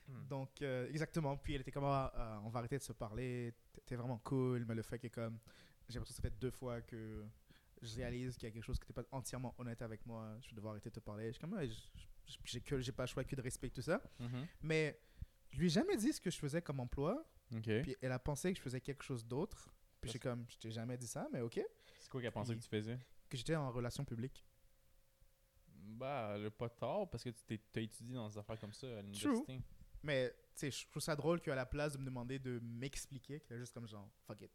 [0.08, 0.24] Hmm.
[0.28, 1.36] Donc, exactement.
[1.36, 3.52] Puis elle était comme, ah, ah, on va arrêter de se parler.
[3.84, 4.64] T'es- vraiment cool.
[4.64, 5.38] Mais le fait que, comme,
[5.88, 7.24] j'ai l'impression que ça fait deux fois que
[7.86, 10.36] je réalise qu'il y a quelque chose qui n'était pas entièrement honnête avec moi.
[10.42, 11.28] Je vais devoir arrêter de te parler.
[11.28, 11.58] Je suis comme,
[12.44, 14.02] j'ai que- j'ai pas le choix que de respecter tout ça.
[14.18, 14.46] Mhm.
[14.62, 15.00] Mais
[15.50, 17.24] je lui ai jamais dit ce que je faisais comme emploi.
[17.82, 19.72] Puis elle a pensé que je faisais quelque chose d'autre.
[20.00, 21.60] Puis j'ai comme, je t'ai jamais dit ça, mais ok.
[22.00, 22.98] C'est quoi qu'elle pensait que tu faisais?
[23.28, 24.44] Que j'étais en relation publique.
[25.68, 28.86] Bah, le pas tard, parce que tu t'es- t'as étudié dans des affaires comme ça
[28.98, 29.60] à l'université.
[30.02, 33.40] Mais, tu sais, je trouve ça drôle qu'à la place de me demander de m'expliquer,
[33.40, 34.50] qu'elle est juste comme genre, fuck it.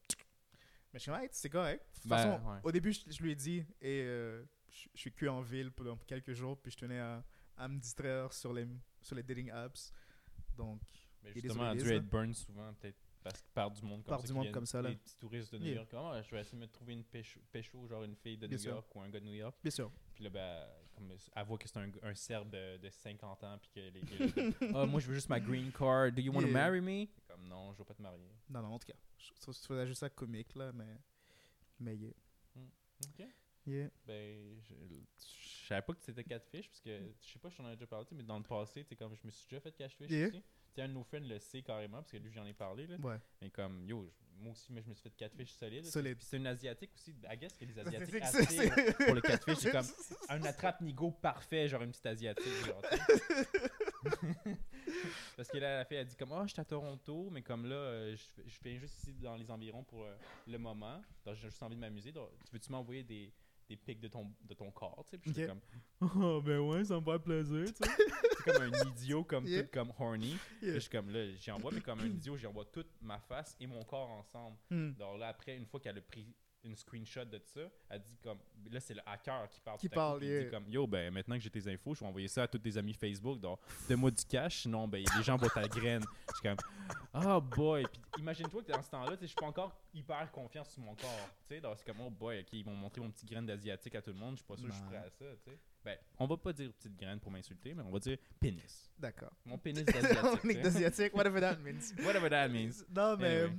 [0.93, 1.85] Mais je suis comme, Hey, c'est correct.
[1.95, 2.59] De toute Ben, façon, ouais.
[2.63, 5.71] au début, je, je lui ai dit, et euh, je, je suis que en ville
[5.71, 7.23] pendant quelques jours, puis je tenais à,
[7.57, 8.67] à me distraire sur les,
[9.01, 9.93] sur les dating apps.
[10.57, 10.81] Donc,
[11.23, 13.83] Mais justement, what elle a it dû être burn souvent, peut-être parce que par du
[13.83, 14.27] monde comme Par ça.
[14.27, 14.89] du monde comme ça, là.
[14.89, 15.75] Les petits touristes de New Yeah.
[15.75, 15.91] York.
[15.91, 18.47] Comme, Ah, je vais essayer de me trouver une pécho, pécho, genre une fille de
[18.47, 18.71] Bien New sûr.
[18.71, 19.55] York ou un gars de New York?
[19.61, 19.91] bien sûr.
[20.15, 23.59] Puis là, ben, comme, elle voit que c'est un, un serbe de, de 50 ans,
[23.59, 26.13] puis que les gars, là, comme, ah, moi je veux juste ma green card.
[26.13, 26.53] Do you want to Yeah.
[26.57, 27.05] marry me?
[27.27, 28.31] Comme, non, je veux pas te marier.
[28.49, 30.97] Non, non, en tout cas, je, juste ça comique, là, mais.
[31.79, 32.11] Mais, yeah.
[32.57, 33.27] Ok.
[33.67, 33.89] Yeah.
[34.07, 34.73] Ben, je-
[35.67, 38.05] savais pas que c'était catfish parce que je sais pas, je t'en ai déjà parlé,
[38.11, 40.27] mais dans le passé, tu comme je me suis déjà fait catfish Yeah.
[40.27, 40.43] aussi.
[40.73, 42.87] Tu un de nos friends le sait carrément parce que lui, j'en ai parlé.
[42.87, 42.95] Là.
[42.97, 43.17] Ouais.
[43.41, 45.85] Mais comme, yo, je- moi aussi, mais je me suis fait catfish solide.
[45.85, 46.17] Solide.
[46.17, 47.11] Puis c'est une asiatique aussi.
[47.29, 49.85] I guess que les asiatiques assez c'est- pour le catfish, c'est comme
[50.29, 52.65] un attrape-nigo parfait, genre une petite asiatique.
[52.65, 52.81] Genre.
[55.37, 57.65] Parce que là, la fille a dit comme, oh, je suis à Toronto, mais comme
[57.65, 60.15] là, euh, je, je viens juste ici dans les environs pour euh,
[60.47, 61.01] le moment.
[61.25, 62.11] Donc j'ai juste envie de m'amuser.
[62.11, 63.31] Donc, tu veux-tu m'envoyer des,
[63.69, 65.17] des pics de ton, de ton corps, tu sais?
[65.17, 65.57] Puis j'étais Ok.
[65.99, 67.91] comme, oh, ben ouais, ça me fait plaisir, tu sais.
[68.43, 69.63] c'est comme un idiot, comme Yeah.
[69.63, 70.37] tout comme horny.
[70.61, 70.73] Yeah.
[70.75, 73.55] je suis comme, là, j'y envoie, mais comme un idiot, j'y envoie toute ma face
[73.59, 74.57] et mon corps ensemble.
[74.69, 74.91] Hmm.
[74.97, 76.27] Alors là, après, une fois qu'elle a pris
[76.63, 78.37] une screenshot de ça, elle dit comme.
[78.71, 79.77] Là, c'est le hacker qui parle.
[79.77, 80.43] Qui coup, parle, il yeah.
[80.43, 82.59] dit comme Yo, ben maintenant que j'ai tes infos, je vais envoyer ça à tous
[82.59, 83.39] tes amis Facebook.
[83.39, 86.03] Donc, donne-moi du cash, sinon, ben les gens voient ta graine.
[86.29, 86.57] Je suis comme
[87.13, 87.83] Oh boy.
[88.13, 90.81] Puis imagine-toi que dans ce temps-là, tu sais, je suis pas encore hyper confiant sur
[90.81, 91.29] mon corps.
[91.47, 93.95] Tu sais, donc c'est comme Oh boy, ok, ils vont montrer mon petit graine d'asiatique
[93.95, 94.35] à tout le monde.
[94.35, 95.59] Je suis pas sûr que je suis prêt à ça, tu sais.
[95.83, 98.91] Ben, on va pas dire petite graine pour m'insulter, mais on va dire pénis.
[98.99, 99.31] D'accord.
[99.45, 100.61] Mon pénis d'asiatique.
[100.61, 101.93] d'asiatique, whatever that means.
[102.05, 102.85] Whatever that means.
[102.95, 103.43] Non, mais.
[103.43, 103.57] Anyway.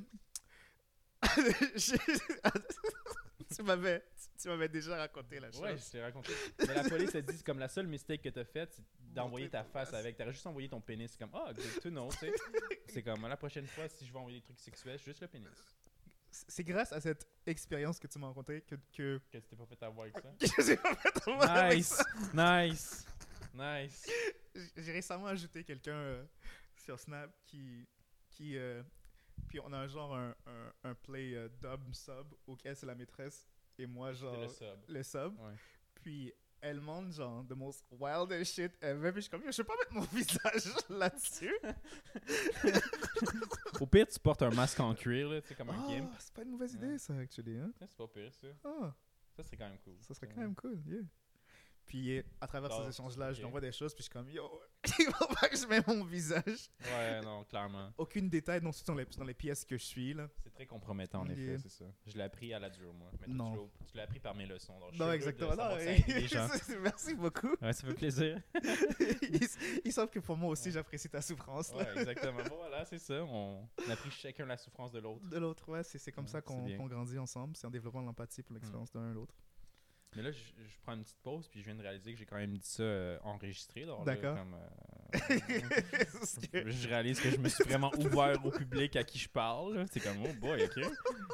[3.55, 4.03] Tu m'avais
[4.41, 5.61] tu m'avais déjà raconté la chose.
[5.61, 6.33] Ouais, je t'ai raconté.
[6.67, 8.83] Mais la police a dit comme la seule mistake que t'as faite, c'est
[9.15, 10.17] d'envoyer ta face avec.
[10.17, 11.13] T'aurais juste envoyé ton pénis.
[11.13, 12.33] C'est comme, ah, good to know, tu sais.
[12.89, 15.49] c'est comme, la prochaine fois, si je vais envoyer des trucs sexuels, juste le pénis.
[16.31, 19.67] C'est grâce à cette expérience que tu m'as rencontrée que, que, Que tu t'es pas
[19.67, 20.35] fait avoir avec ça.
[20.57, 22.05] que j'ai pas fait avoir avec Nice, ça.
[22.65, 23.07] nice,
[23.55, 24.07] nice.
[24.77, 26.25] J'ai récemment ajouté quelqu'un euh,
[26.77, 27.87] sur Snap qui.
[28.31, 28.83] qui euh,
[29.49, 32.95] puis on a un genre un, un, un play euh, dub sub auquel c'est la
[32.95, 33.49] maîtresse
[33.79, 34.79] et moi genre le sub.
[34.89, 35.39] le sub.
[35.41, 35.55] Ouais.
[35.95, 39.11] Puis elle montre genre the most wildest shit ever.
[39.13, 41.55] Puis je suis comme, je peux pas mettre mon visage là-dessus.
[43.81, 46.13] Au pire, tu portes un masque en cuir, là, tu sais, comme un Ah, gimp.
[46.19, 46.99] c'est pas une mauvaise idée Ouais.
[46.99, 47.59] ça, actually.
[47.59, 47.73] Hein?
[47.79, 48.47] Ça, C'est pas pire, ça.
[48.65, 48.95] Ah,
[49.37, 49.97] Ça serait quand même cool.
[50.01, 51.01] ça serait quand même cool, yeah.
[51.87, 54.13] Puis euh, à travers Ah, ces échanges-là, je lui envoie des choses, puis je suis
[54.13, 54.49] comme, yo,
[54.99, 56.71] il faut pas que je mette mon visage.
[56.85, 57.91] Ouais, non, clairement.
[57.99, 60.29] Aucune détail non dans les, dans les pièces que je suis, là.
[60.43, 61.35] C'est très compromettant, en Yeah.
[61.55, 61.85] effet, c'est ça.
[62.07, 63.11] Je l'ai appris à la dure, moi.
[63.21, 63.53] Mais Non.
[63.53, 64.79] tu l'as- tu l'as appris par mes leçons.
[64.81, 65.55] donc Non, exactement.
[65.55, 65.77] Non,
[66.29, 66.49] gens.
[66.83, 67.55] Merci beaucoup.
[67.61, 68.41] Ouais, ça fait plaisir.
[69.23, 69.49] ils,
[69.85, 70.73] ils savent que pour moi aussi, Ouais.
[70.75, 71.73] j'apprécie ta souffrance.
[71.73, 71.79] là.
[71.79, 72.43] Ouais, exactement.
[72.49, 73.23] Bon, voilà, c'est ça.
[73.25, 75.29] On, on a pris chacun la souffrance de l'autre.
[75.29, 77.57] De l'autre, ouais, c'est c'est comme Ouais, ça c'est qu'on grandit ensemble.
[77.57, 79.35] C'est en développant l'empathie pour l'expérience d'un et l'autre.
[80.15, 82.27] Mais là, je, je prends une petite pause, puis je viens de réaliser que j'ai
[82.27, 83.87] quand même dit ça euh, enregistré.
[84.05, 84.37] D'accord.
[84.37, 85.19] euh,
[86.53, 89.87] que- je réalise que je me suis vraiment ouvert au public à qui je parle.
[89.91, 90.79] C'est comme, oh boy, ok.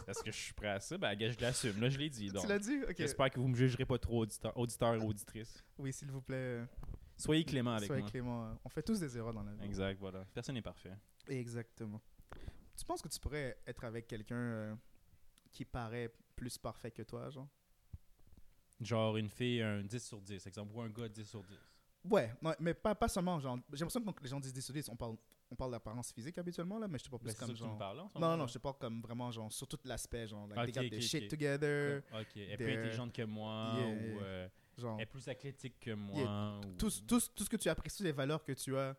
[0.06, 0.96] Est-ce que je suis prêt à ça?
[0.96, 1.80] Ben, je l'assume.
[1.80, 2.30] Là, je l'ai dit.
[2.30, 2.82] Donc, Tu l'as dit?
[2.88, 2.94] Ok.
[2.98, 5.64] j'espère que vous me jugerez pas trop, auditeur, auditeurs et auditrices.
[5.78, 6.64] Oui, s'il vous plaît.
[7.16, 8.10] Soyez clément avec Soyez moi.
[8.10, 8.46] clément.
[8.46, 9.64] euh, On fait tous des erreurs dans la vie.
[9.64, 10.24] Exact, voilà.
[10.32, 10.92] Personne n'est parfait.
[11.26, 12.00] Exactement.
[12.76, 14.74] Tu penses que tu pourrais être avec quelqu'un euh,
[15.50, 17.48] qui paraît plus parfait que toi, genre?
[18.80, 21.56] Genre une fille, un 10 sur 10, exemple, ou un gars 10 sur 10.
[22.04, 24.62] Ouais, non, mais pas, pas seulement, genre, j'ai l'impression que quand les gens disent 10
[24.62, 25.16] sur 10, on parle,
[25.50, 27.54] on parle d'apparence physique habituellement, là, mais je te parle Ben, plus c'est ça comme
[27.54, 27.78] que tu me genre...
[27.78, 29.78] parles, là, en ce Non, non, non, je te parle comme vraiment, genre, sur tout
[29.84, 33.22] l'aspect, genre, like, Ok, they got their shit together, Ok, elle est plus intelligente que
[33.22, 36.60] moi, Yeah, ou euh, genre, elle est plus athlétique que moi.
[36.64, 36.74] ou...
[36.76, 38.96] tout, tout, tout ce que tu apprécies, les valeurs que tu as,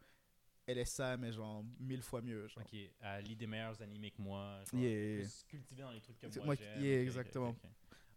[0.67, 2.63] elle est ça, mais genre, mille fois mieux, genre.
[2.65, 4.61] Ok, elle lit des meilleurs animés que moi.
[4.65, 7.55] Genre, Yeah, elle est yeah, plus cultivée dans les trucs que moi, moi- yeah, exactement.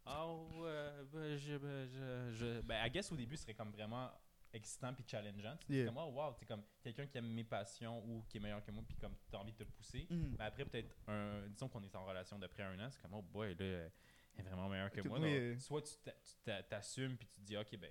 [0.04, 3.70] Ah ouais, ben, je, ben, je, je- ben, I guess au début, ce serait comme
[3.70, 4.10] vraiment
[4.52, 5.56] excitant puis challengeant.
[5.66, 5.86] Tu Yeah.
[5.86, 8.70] comme, oh wow, tu comme quelqu'un qui aime mes passions ou qui est meilleur que
[8.70, 10.06] moi puis comme t'as envie de te pousser.
[10.10, 10.36] Mhm.
[10.38, 13.22] Mais après, peut-être, un, disons qu'on est en relation d'après un an, c'est comme, oh
[13.22, 13.92] boy, là, elle
[14.38, 15.18] est vraiment meilleure que moi.
[15.20, 15.58] oui, Donc, euh.
[15.58, 17.90] soit tu t'a- tu t'a- t'assumes puis tu te dis, ok, ben,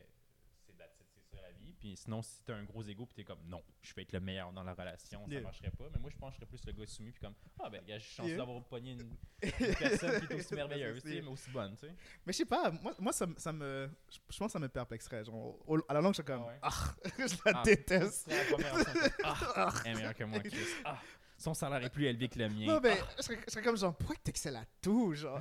[0.59, 1.70] c'est that's it, c'est ça la vie.
[1.81, 4.19] Puis sinon, si t'as un gros ego puis t'es comme, non, je vais être le
[4.19, 5.39] meilleur dans la relation, Yeah.
[5.39, 5.85] ça marcherait pas.
[5.91, 7.83] Mais moi, je pense que je serais plus le gars soumis puis comme, ah ben,
[7.83, 8.37] gars, j'ai chanceux Yeah.
[8.37, 8.99] d'avoir pogné une,
[9.41, 11.95] une personne qui est aussi merveilleuse, mais aussi bonne, tu sais.
[12.23, 13.89] Mais je sais pas, moi, moi ça, me- ça me.
[14.11, 15.25] Je je pense que ça me perplexerait.
[15.25, 16.43] Genre, au- à la langue, je suis comme.
[16.43, 16.59] Ah ouais.
[16.61, 16.95] Ah,
[17.27, 18.27] je la Ah, déteste.
[18.27, 18.75] la première
[19.23, 20.55] Ah, elle est meilleure que moi, Chris.
[20.85, 20.99] Ah,
[21.35, 22.67] son salaire est plus élevé que le mien.
[22.67, 25.39] Non, mais je, serais, je serais comme genre, pourquoi t'excelles à tout, genre?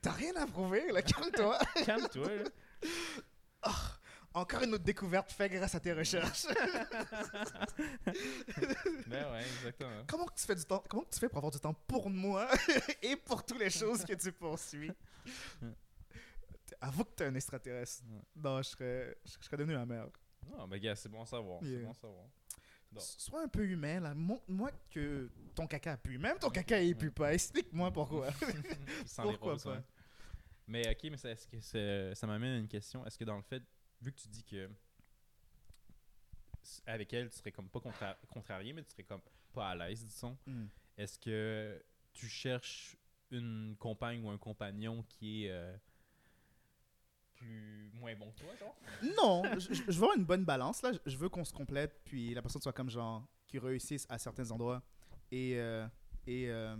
[0.00, 1.58] T'as rien à prouver, là, calme-toi.
[1.84, 2.44] Calme-toi, là.
[4.36, 6.44] Encore une autre découverte faite grâce à tes recherches.
[9.06, 10.02] Ben ouais, exactement.
[10.06, 12.48] comment tu fais du temps Comment tu fais pour avoir du temps pour moi
[13.02, 14.92] et pour toutes les choses que tu poursuis?
[16.80, 18.02] Avoue que t'es un extraterrestre.
[18.10, 18.20] Ouais.
[18.36, 20.10] Non, je serais, je serais devenu la merde.
[20.50, 21.60] Non, ben gars, c'est bon à savoir.
[21.62, 22.24] C'est bon à savoir.
[22.98, 24.14] Sois un peu humain, là.
[24.14, 26.18] Montre-moi que ton caca pue.
[26.18, 27.32] Même ton caca, il pue pas.
[27.34, 28.28] Explique-moi pourquoi.
[28.40, 29.82] Les Pourquoi roses, pas?
[30.66, 33.06] Mais ok, mais ça, est-ce que c'est- ça m'amène à une question.
[33.06, 33.62] Est-ce que dans le fait,
[34.00, 34.68] vu que tu dis que
[36.86, 39.20] avec elle, tu serais comme pas contra- contrarié, mais tu serais comme
[39.52, 40.66] pas à l'aise, disons, Hmm.
[40.98, 41.82] est-ce que
[42.12, 42.96] tu cherches
[43.30, 45.76] une compagne ou un compagnon qui est euh,
[47.34, 48.76] plus moins bon que toi, genre?
[49.16, 50.92] Non, je, je- veux une bonne balance là.
[51.04, 54.50] Je veux qu'on se complète, puis la personne soit comme genre qui réussisse à certains
[54.50, 54.82] endroits
[55.30, 55.86] et euh,
[56.26, 56.76] et euh,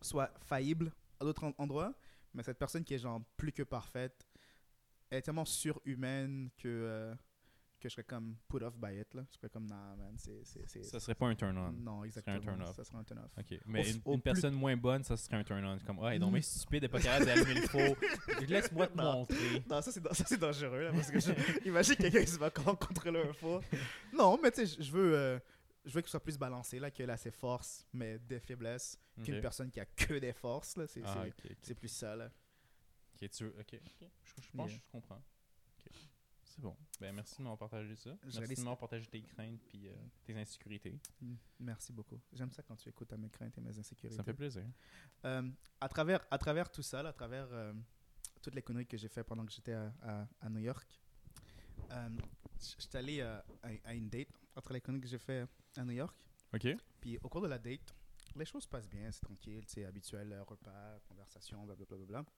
[0.00, 1.94] soit faillible à d'autres en- endroits.
[2.34, 4.26] Mais cette personne qui est genre plus que parfaite,
[5.12, 7.14] elle est tellement surhumaine que euh,
[7.78, 9.24] que je serais comme put off by it là.
[9.32, 10.44] Je serais comme nah man, c'est
[10.84, 11.72] Ça serait pas un turn-on.
[11.72, 12.40] non serait un exactement.
[12.40, 12.76] turn-off.
[12.76, 13.32] Ça serait un turn off.
[13.36, 15.78] Ok, mais Au- une, au une plus- personne moins bonne, ça serait un turn-on.
[15.80, 16.34] Comme, ouais, donc, Mm.
[16.34, 17.96] mais stupide, elle pas capable d'allumer le four.
[18.48, 19.12] Laisse-moi te Non.
[19.14, 19.62] montrer.
[19.68, 21.32] Non, ça c'est dangereux là, parce que je-
[21.66, 23.60] imagine quelqu'un qui se va contre un faux.
[24.12, 25.38] Non, mais tu sais, je- veux euh,
[25.84, 29.40] je veux qu'il soit plus balancé là, qu'il a ses forces mais des faiblesses qu'une
[29.40, 31.24] personne qui a que des forces là, c'est Ah,
[31.74, 32.30] plus ça là.
[33.22, 34.08] Ok, tu veux- ok, ok.
[34.24, 35.22] Je, je pense que je comprends.
[36.44, 36.76] C'est bon.
[37.00, 38.10] Ben, merci de m'avoir partagé ça.
[38.40, 40.98] Merci de m'avoir partagé tes craintes puis euh, tes insécurités.
[41.20, 42.20] Mm, Merci beaucoup.
[42.32, 44.14] J'aime ça quand tu écoutes à mes craintes et mes insécurités.
[44.16, 44.64] Ça me fait plaisir.
[45.24, 47.72] Euh, à, travers, à travers tout ça, là, à travers euh,
[48.42, 51.00] toutes les conneries que j'ai fait pendant que j'étais à, à- à New York,
[51.92, 52.08] euh,
[52.78, 55.92] j'étais allé euh, à, à une date entre les conneries que j'ai fait à New
[55.92, 56.16] York.
[56.52, 56.68] Ok.
[57.00, 57.94] Puis au cours de la date,
[58.36, 61.96] les choses passent bien, c'est tranquille, c'est habituel, repas, conversation, blablabla.
[61.96, 62.30] Bla, bla, bla.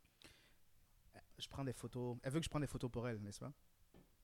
[1.38, 2.16] Je prends des photos.
[2.23, 3.53] Elle veut que je prenne des photos pour elle, n'est-ce pas?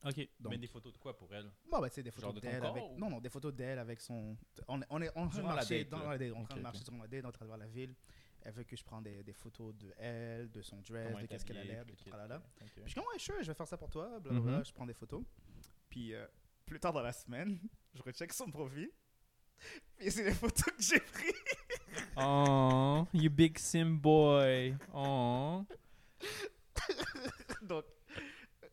[0.05, 0.17] Ok.
[0.39, 1.51] Donc- Mais des photos de quoi pour elle?
[1.71, 2.83] Bon, bah, tu sais, des photos de d'elle avec.
[2.85, 4.37] ou- Non, non, des photos d'elle avec son.
[4.69, 6.11] On est, on est en train de marcher dans là.
[6.13, 7.95] la date, on est en train de marcher sur la date, la ville.
[8.43, 11.27] Elle veut que je prenne des, des photos de elle, de son dress, Comment de
[11.27, 12.37] qu'est-ce qu'elle a l'air, de tout kit, tralala.
[12.39, 12.43] ok.
[12.73, 14.59] Puis je suis comme, ouais, sure, je vais faire ça pour toi, blablabla.
[14.59, 14.65] Mhm.
[14.65, 15.23] Je prends des photos.
[15.91, 16.27] Puis euh,
[16.65, 17.59] plus tard dans la semaine,
[17.95, 18.91] je recheck son profil.
[19.99, 21.35] Puis c'est les photos que j'ai prises.
[22.17, 24.75] Oh, you big sim boy.
[24.95, 25.67] Oh.
[27.63, 27.85] Donc,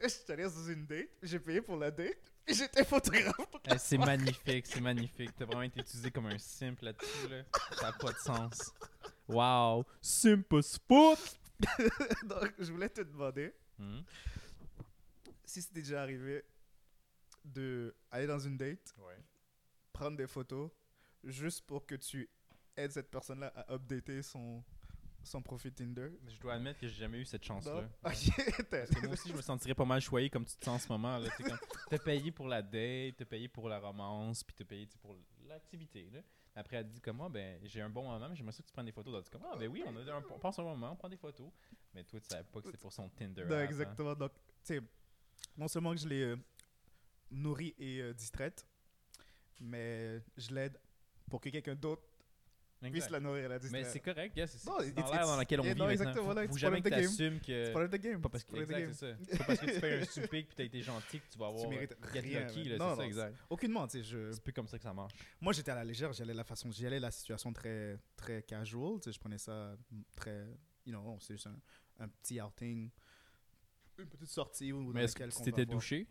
[0.01, 3.35] je suis allé dans une date, j'ai payé pour la date, et j'étais photographe.
[3.65, 5.31] Eh, c'est magnifique, c'est magnifique.
[5.37, 7.27] T'as vraiment été utilisé comme un simp là-dessus.
[7.29, 7.43] Là.
[7.75, 8.73] Ça n'a pas de sens.
[9.27, 9.85] Wow.
[10.01, 11.19] Simp as fuck.
[12.23, 13.99] Donc, je voulais te demander Hmm.
[15.45, 16.43] si c'était déjà arrivé
[17.45, 19.17] de aller dans une date, Ouais.
[19.93, 20.71] prendre des photos,
[21.23, 22.27] juste pour que tu
[22.75, 24.63] aides cette personne-là à updater son,
[25.23, 26.09] son profil Tinder.
[26.27, 27.89] Je dois admettre que j'ai jamais eu cette chance-là.
[28.03, 31.17] Moi aussi, je me sentirais pas mal choyé comme tu te sens en ce moment.
[31.17, 31.29] Là.
[31.29, 34.65] Tu sais, comme, T'as payé pour la date, t'as payé pour la romance, puis t'as
[34.65, 35.15] payé tu pour
[35.47, 36.09] l'activité.
[36.11, 36.21] Là.
[36.55, 38.73] Après, elle dit comme moi, ben, j'ai un bon moment, mais j'aimerais ça que tu
[38.73, 39.13] prennes des photos.
[39.15, 40.95] Elle dit comme, ah, ben oui, on, a un, on passe un bon moment, on
[40.95, 41.51] prend des photos.
[41.93, 43.45] Mais toi, tu savais pas que c'était pour son Tinder.
[43.45, 43.63] Non, hein.
[43.63, 44.15] exactement.
[44.15, 44.31] Donc,
[44.63, 44.81] tu sais,
[45.55, 46.37] non seulement que je l'ai euh,
[47.29, 48.67] nourrie et euh, distraite,
[49.59, 50.79] mais je l'aide
[51.29, 52.03] pour que quelqu'un d'autre.
[52.81, 55.73] Puisse la nourrir la Mais c'est correct, gars, c'est dans it's- dans laquelle on yeah,
[55.73, 57.73] vit non, exactement, là, faut jamais que t'assumes que...
[57.73, 58.21] C'est the game.
[58.21, 59.37] Pas parce que, c'est ça.
[59.37, 61.47] Pas parce que tu fais un souper que tu as été gentil que tu vas
[61.47, 63.35] avoir mérites get rien, c'est ça, exact.
[63.49, 64.31] Aucunement, tu sais, je...
[64.31, 65.13] C'est plus comme ça que ça marche.
[65.41, 68.43] Moi, j'étais à la légère, j'y allais la façon, j'y allais la situation très, très
[68.43, 70.45] casual, tu sais, je prenais ça mm, très,
[70.85, 71.47] you know, c'est juste
[71.99, 72.91] un, petit outing,
[73.97, 76.07] une petite sortie où Mais est-ce que tu t'étais douché?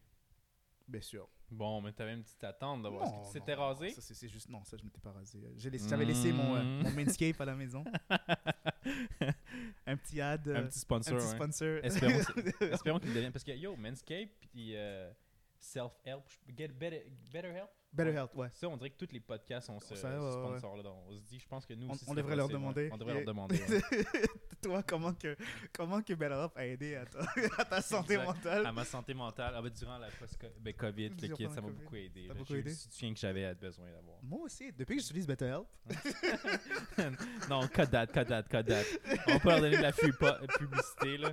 [0.88, 1.28] Bien sûr.
[1.50, 3.04] Bon, mais t'avais une petite attente d'avoir.
[3.04, 3.90] Est-ce que tu t'étais rasé?
[3.90, 5.38] Ça, c'est c'est juste, non, ça, je m'étais pas rasé.
[5.56, 7.84] J'ai laissé- J'avais laissé mon, euh, mon Manscape à la maison.
[9.86, 11.34] un petit ad, euh, un petit sponsor, un petit ouais.
[11.34, 11.78] sponsor.
[11.84, 12.20] Espérons,
[12.72, 13.32] espérons qu'il devienne.
[13.32, 15.10] Parce que yo, Manscape puis euh,
[15.58, 16.24] Self-Help,
[16.56, 17.70] Get better, better Help?
[17.92, 18.48] Better Health, ouais.
[18.52, 20.90] Ça, on dirait que tous les podcasts ont ce, ouais, ce ouais, sponsor-là.
[21.08, 22.04] On se dit, je pense que nous On- aussi.
[22.06, 22.90] on ce devrait leur demander.
[22.92, 23.58] On devrait leur demander.
[24.66, 25.36] Toi, comment que,
[25.72, 26.12] comment que
[26.56, 27.20] a aidé à ta,
[27.58, 28.26] à ta santé Exact.
[28.26, 28.66] mentale?
[28.66, 29.52] À ma santé mentale.
[29.56, 32.28] Ah, ben, durant la post ben, COVID, le kit, ça m'a beaucoup aidé.
[32.48, 34.18] J'ai eu le soutien que j'avais besoin d'avoir.
[34.24, 35.68] Moi aussi, depuis que j'utilise Better Health,
[37.48, 38.82] non, cut that, cut that, cut that.
[39.28, 41.30] On peut leur donner de la publicité, là.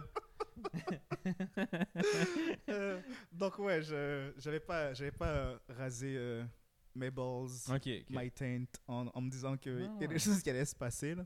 [2.69, 2.99] Euh,
[3.31, 6.43] donc ouais, je j'avais pas j'avais pas euh, rasé euh,
[6.95, 8.05] mes balls, Ok, ok.
[8.09, 10.07] my taint en, en me disant que il y a Ah.
[10.07, 11.25] des choses qui allaient se passer là.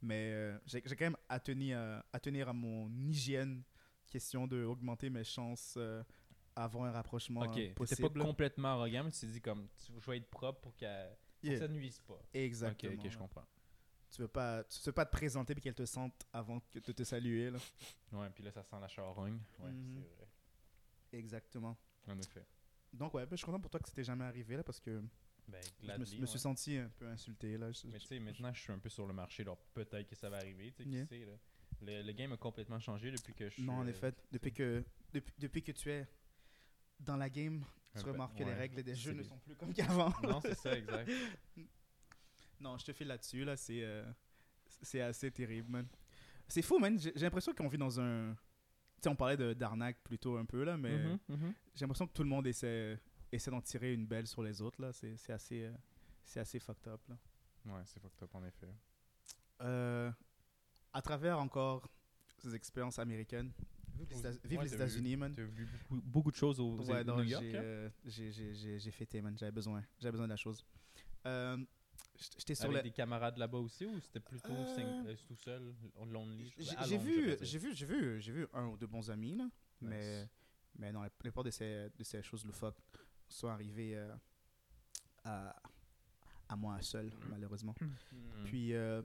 [0.00, 3.62] Mais euh, j'ai quand même à tenir à, à tenir à mon hygiène
[4.06, 6.02] question de augmenter mes chances euh,
[6.56, 8.08] avant un rapprochement Ok, euh, t'étais possible.
[8.20, 11.16] pas complètement arrogant, mais tu t'es dit comme, tu, je vais être propre pour, qu'elle-
[11.42, 12.18] Yeah, que ça ne nuise pas.
[12.34, 12.92] Exactement.
[12.94, 13.44] Ok, ok, je comprends.
[14.10, 16.92] Tu veux pas tu veux pas te présenter puis qu'elle te sente avant que de
[16.92, 17.58] te saluer là.
[18.12, 19.38] Ouais, puis là, ça sent la charogne.
[19.60, 20.02] Ouais, Mhm.
[20.02, 20.28] c'est vrai.
[21.12, 21.76] Exactement.
[22.08, 22.44] En effet.
[22.92, 25.02] Donc ouais, ben, je suis content pour toi que c'était jamais arrivé là parce que
[25.48, 26.26] Ben, je me, suis ouais.
[26.26, 27.72] senti un peu insulté là.
[27.72, 30.14] Je- Mais tu sais, maintenant, je suis un peu sur le marché, alors peut-être que
[30.14, 31.32] ça va arriver, tu sais, qui sait, là.
[31.80, 33.62] Le, le game a complètement changé depuis que je suis...
[33.62, 36.06] Non, en euh, effet, depuis que, depuis, depuis que tu es
[37.00, 39.54] dans la game, un tu peu- remarques que les règles des jeux ne sont plus
[39.54, 40.12] comme qu'avant.
[40.22, 41.08] Non, c'est ça, exact.
[42.60, 44.04] Non, je te file là-dessus, là, c'est euh,
[44.82, 45.86] c'est assez terrible, man.
[46.48, 46.98] C'est fou, man.
[46.98, 48.34] J'ai l'impression qu'on vit dans un...
[48.34, 51.54] Tu sais, on parlait de- d'arnaque plutôt un peu, là, mais Mhm, mhm.
[51.74, 52.98] j'ai l'impression que tout le monde essaie,
[53.32, 54.92] essaie d'en tirer une belle sur les autres, là.
[54.92, 55.72] C'est c'est assez, euh,
[56.24, 57.16] c'est assez fucked up, là.
[57.66, 58.68] Ouais, c'est fucked up, en effet.
[59.62, 60.10] Euh,
[60.92, 61.88] à travers encore
[62.38, 63.52] ces expériences américaines,
[64.44, 65.34] Vive les t'as États-Unis, man.
[65.34, 67.44] Tu as vu beaucoup, beaucoup de choses aux, Ouais, non, New j'ai York.
[67.46, 67.52] hein?
[67.54, 69.36] euh, j'ai- j'ai- j'ai- j'ai fêté, man.
[69.36, 69.82] J'avais besoin.
[69.98, 70.64] J'avais besoin de la chose.
[71.26, 71.56] Euh,
[72.38, 72.82] J'étais sur Avec le.
[72.82, 75.72] des camarades là-bas aussi ou c'était plutôt Euh, sing- euh, tout seul,
[76.06, 79.36] lonely J'ai j'ai vu, j'ai vu, j'ai vu, j'ai vu un ou deux bons amis
[79.36, 79.48] là,
[79.80, 80.28] mais Nice.
[80.78, 82.80] mais non, la plupart de ces de ces choses loufoques
[83.28, 84.14] sont arrivées euh,
[85.24, 85.54] à
[86.50, 87.74] à moi seul malheureusement.
[87.80, 88.44] Hmm.
[88.46, 89.02] Puis euh,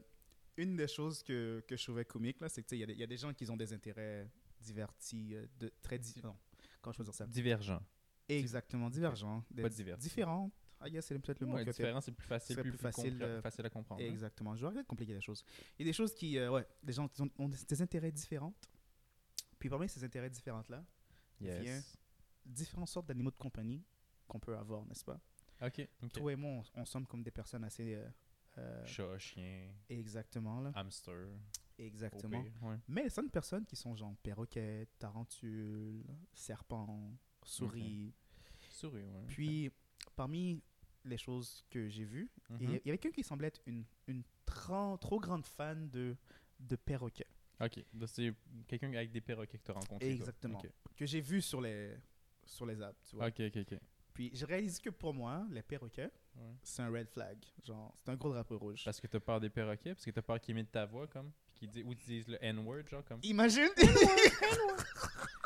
[0.56, 2.84] une des choses que, que je trouvais comique là, c'est que tu sais, il y,
[2.84, 4.30] a des- il y a des gens qui ont des intérêts
[4.62, 6.38] divertis, euh, de très di- non,
[6.82, 7.26] comment je peux dire ça?
[7.28, 7.82] Divergent.
[8.30, 10.04] Exactement divergents, Pas divertis.
[10.04, 10.54] différentes.
[10.80, 12.78] Ah yes, c'est peut-être le mot Ouais, que différent, c'est plus facile, plus, plus plus
[12.78, 14.02] facile, euh, facile à comprendre.
[14.02, 14.06] hein.
[14.06, 14.56] Exactement.
[14.56, 15.44] Je vais arrêter de compliquer les choses.
[15.78, 17.82] Il y a des choses qui, euh, ouais, des gens qui ont, ont des, des
[17.82, 18.54] intérêts différents.
[19.60, 20.84] Puis parmi ces intérêts différents-là,
[21.42, 21.62] Yes.
[21.62, 21.82] Viens.
[22.46, 23.84] différentes sortes d'animaux de compagnie
[24.34, 25.20] qu'on peut avoir, n'est-ce pas?
[25.62, 26.12] Ok, ok.
[26.14, 27.94] Toi et moi, on, on sommes comme des personnes assez.
[27.96, 28.08] euh,
[28.58, 30.72] euh, Chat, chien, exactement, là.
[30.76, 31.28] hamster.
[31.78, 32.42] Exactement.
[32.44, 32.78] pire, ouais.
[32.88, 37.12] Mais certaines personnes qui sont genre perroquets, tarentules, serpents,
[37.44, 38.14] souris.
[38.70, 39.26] Souris, ouais.
[39.28, 39.72] Puis,
[40.16, 40.62] parmi
[41.06, 42.80] les choses que j'ai vues, il y a- Mhm.
[42.86, 46.16] y avait quelqu'un qui semblait être une, une trop grande fan de,
[46.60, 47.28] de perroquets.
[47.60, 48.34] Ok, donc c'est
[48.68, 50.10] quelqu'un avec des perroquets que tu as rencontré.
[50.12, 50.62] Exactement.
[50.96, 51.96] Que j'ai vu sur les,
[52.46, 53.28] sur les apps, tu vois.
[53.28, 53.58] ok, ok.
[53.58, 53.80] ok.
[54.14, 56.52] Puis, j'ai réalisé que pour moi, les perroquets, Ouais.
[56.64, 57.38] c'est un red flag.
[57.64, 58.82] Genre, c'est un gros drapeau rouge.
[58.86, 61.32] Parce que t'as peur des perroquets, parce que t'as peur qu'ils imitent ta voix, comme?
[61.46, 63.20] Puis qu'ils disent, ou qu'ils disent le N-word, genre, comme?
[63.24, 63.70] Imagine!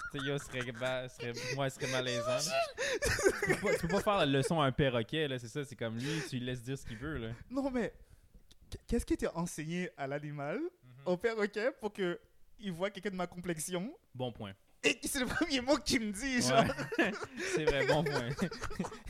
[0.10, 2.38] Tu sais, yo, serait, ba- serait, moi, serait malaisant.
[2.40, 5.66] tu, peux pas, tu peux pas faire la leçon à un perroquet, là, c'est ça,
[5.66, 7.32] c'est comme lui, tu lui laisses dire ce qu'il veut, là.
[7.50, 7.94] non, mais
[8.88, 10.92] qu'est-ce qui était enseigné à l'animal, Mhm.
[11.08, 12.18] au perroquet, pour que
[12.60, 13.94] il voit quelqu'un de ma complexion?
[14.16, 14.54] Bon point.
[14.90, 16.64] Et c'est le premier mot qu'il me dit, genre.
[16.98, 17.12] Ouais.
[17.56, 18.30] c'est vrai, bon point.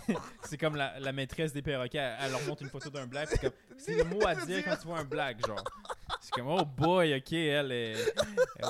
[0.44, 3.28] c'est comme la, la maîtresse des perroquets, elle, elle leur montre une photo d'un blague,
[3.30, 5.64] c'est comme, c'est le mot à dire quand tu vois un blague, genre.
[6.22, 7.96] C'est comme, oh boy, ok, elle est.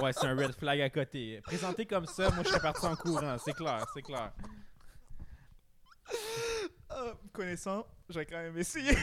[0.02, 1.42] Ouais, c'est un red flag à côté.
[1.44, 4.32] Présenté comme ça, moi je serais parti en courant, c'est clair, c'est clair.
[6.90, 8.96] Ah, connaissant, j'aurais quand même essayé.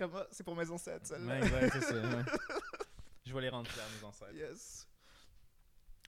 [0.00, 1.40] Ah, c'est pour mes ancêtres, celle-là.
[1.40, 1.94] Ouais, ouais, c'est ça.
[1.94, 2.24] ouais.
[3.24, 4.34] Je vais les rendre fiers, mes ancêtres.
[4.34, 4.88] Yes.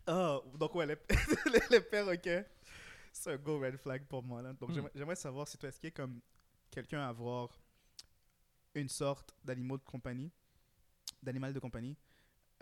[0.06, 0.96] Ah, donc ouais, les,
[1.52, 2.46] les, les perroquets,
[3.12, 4.40] c'est un go red flag pour moi.
[4.42, 4.52] Là.
[4.54, 4.88] Donc Hmm.
[4.94, 6.20] j'aimerais- savoir si toi, est-ce qu'il y a comme
[6.70, 7.50] quelqu'un à avoir
[8.74, 10.30] une sorte d'animaux de compagnie,
[11.22, 11.96] d'animal de compagnie,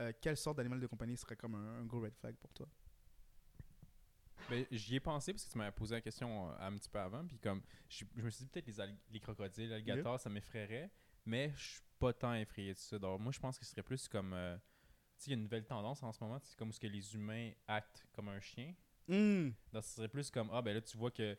[0.01, 2.67] euh, quelle sorte d'animal de compagnie serait comme un, un go red flag pour toi?
[4.49, 6.99] Ben, j'y ai pensé parce que tu m'avais posé la question euh, un petit peu
[7.01, 7.27] avant.
[7.27, 10.91] Puis comme, je, je me suis dit peut-être les, les crocodiles, l'alligator, ça m'effraierait.
[11.25, 12.99] Mais je suis pas tant effrayé de ça.
[12.99, 14.33] Donc moi, je pense que ce serait plus comme.
[14.35, 16.39] euh, tu sais, il y a une nouvelle tendance en ce moment.
[16.39, 18.75] C'est comme ce que les humains actent comme un chien.
[19.09, 19.51] Hmm.
[19.73, 21.37] Donc ce serait plus comme, ah ben là, tu vois que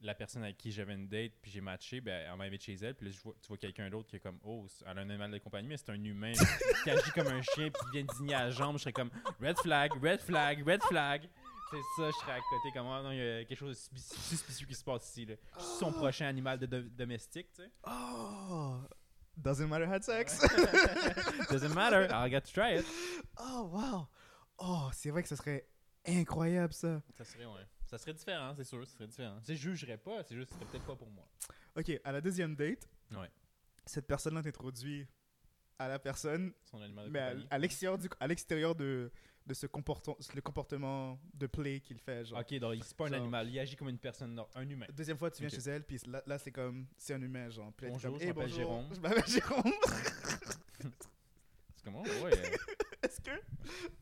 [0.00, 2.94] la personne avec qui j'avais une date, puis j'ai matché, ben elle m'invite chez elle.
[2.94, 5.08] Puis là, je vois, tu vois quelqu'un d'autre qui est comme, oh, elle a un
[5.08, 6.32] animal de compagnie, mais c'est un humain
[6.84, 8.76] qui agit comme un chien, puis qui vient digner à la jambe.
[8.76, 11.28] Je serais comme, red flag, red flag, red flag.
[11.70, 13.98] C'est ça, je serais à côté comme ah non, il y a quelque chose de
[13.98, 15.26] suspicieux, qui se passe ici.
[15.26, 15.34] Là.
[15.56, 17.70] Je suis son prochain animal de, de- domestique, tu sais.
[17.86, 18.76] Oh,
[19.36, 20.38] doesn't matter had sex.
[21.50, 22.86] Doesn't matter, I got to try it.
[23.38, 24.08] oh, wow.
[24.58, 25.66] Oh, c'est vrai que ce serait
[26.06, 27.02] incroyable ça.
[27.18, 27.66] Ça serait, ouais.
[27.86, 29.38] Ça serait différent, c'est sûr, ça serait différent.
[29.46, 31.26] Je jugerais pas, c'est juste, ce serait peut-être pas pour moi.
[31.76, 33.30] Ok, à la deuxième date, Ouais.
[33.84, 35.06] cette personne-là t'introduit
[35.78, 37.46] à la personne, Son animal de mais à, compagnie.
[37.50, 39.12] à l'extérieur du, à l'extérieur de,
[39.46, 42.24] de ce comportement, le comportement de play qu'il fait.
[42.24, 42.38] Genre.
[42.40, 44.86] Ok, donc il- c'est pas un Genre- animal, il agit comme une personne, un humain.
[44.92, 47.72] Deuxième fois, tu viens chez elle, puis là, là, c'est comme, c'est un humain, genre.
[47.76, 48.88] Puis là, Bonjour, comme, je Hey, m'appelle bonjour, Jérôme.
[48.94, 49.72] Je m'appelle Jérôme.
[51.76, 52.02] C'est comment?
[52.02, 52.36] Ouais.
[52.36, 52.56] euh,
[53.02, 53.30] est-ce que,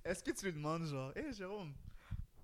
[0.04, 1.74] est-ce que tu lui demandes, genre, hé Jérôme,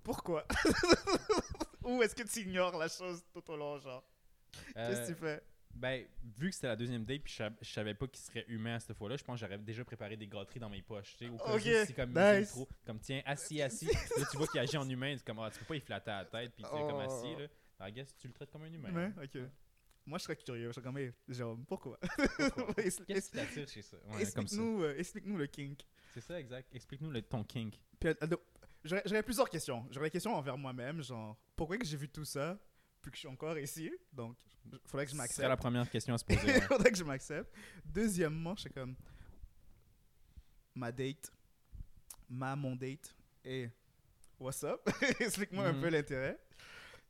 [0.03, 0.45] pourquoi?
[1.83, 4.03] Ou est-ce que tu ignores la chose tout au long, genre?
[4.75, 5.41] Qu'est-ce que tu fais?
[5.75, 6.05] Ben,
[6.37, 8.79] vu que c'était la deuxième date, puis je, je savais pas qu'il serait humain à
[8.79, 11.31] cette fois-là, je pense que j'aurais déjà préparé des gâteries dans mes poches, tu sais,
[11.31, 12.49] au cas où Ok, c'est comme nice.
[12.51, 13.85] trop, comme tiens, assis, assis.
[13.87, 16.11] là, tu vois qu'il agit en humain, c'est comme, ah, tu peux pas y flatter
[16.11, 16.99] la tête, puis tu sais, comme Oh.
[17.01, 17.47] assis, là.
[17.79, 18.95] Alors, I guess, tu le traites comme un humain.
[18.95, 19.13] Hein.
[19.23, 19.41] Ok.
[20.05, 20.67] Moi, je serais curieux.
[20.67, 21.97] Je serais comme, hey, Jérôme, pourquoi?
[22.55, 22.73] Pourquoi?
[22.75, 23.97] Qu'est-ce qui t'attire chez ça?
[24.09, 24.61] Ouais, comme ça.
[24.97, 25.79] Explique-nous euh, le kink.
[26.13, 26.73] C'est ça, exact.
[26.75, 27.79] Explique-nous ton kink.
[28.83, 29.85] J'aurais plusieurs questions.
[29.91, 32.59] J'aurais des questions envers moi-même, genre, pourquoi que j'ai vu tout ça,
[33.01, 34.37] puis que je suis encore ici Donc,
[34.71, 35.47] il faudrait que je m'accepte.
[35.47, 36.39] la première question à se poser.
[36.55, 37.51] Il faudrait que je m'accepte.
[37.83, 38.95] Deuxièmement, je suis comme,
[40.75, 41.31] ma date,
[42.29, 43.69] ma, mon date, et
[44.39, 44.81] what's up?
[45.19, 45.81] Explique-moi un Mhm.
[45.81, 46.39] peu l'intérêt.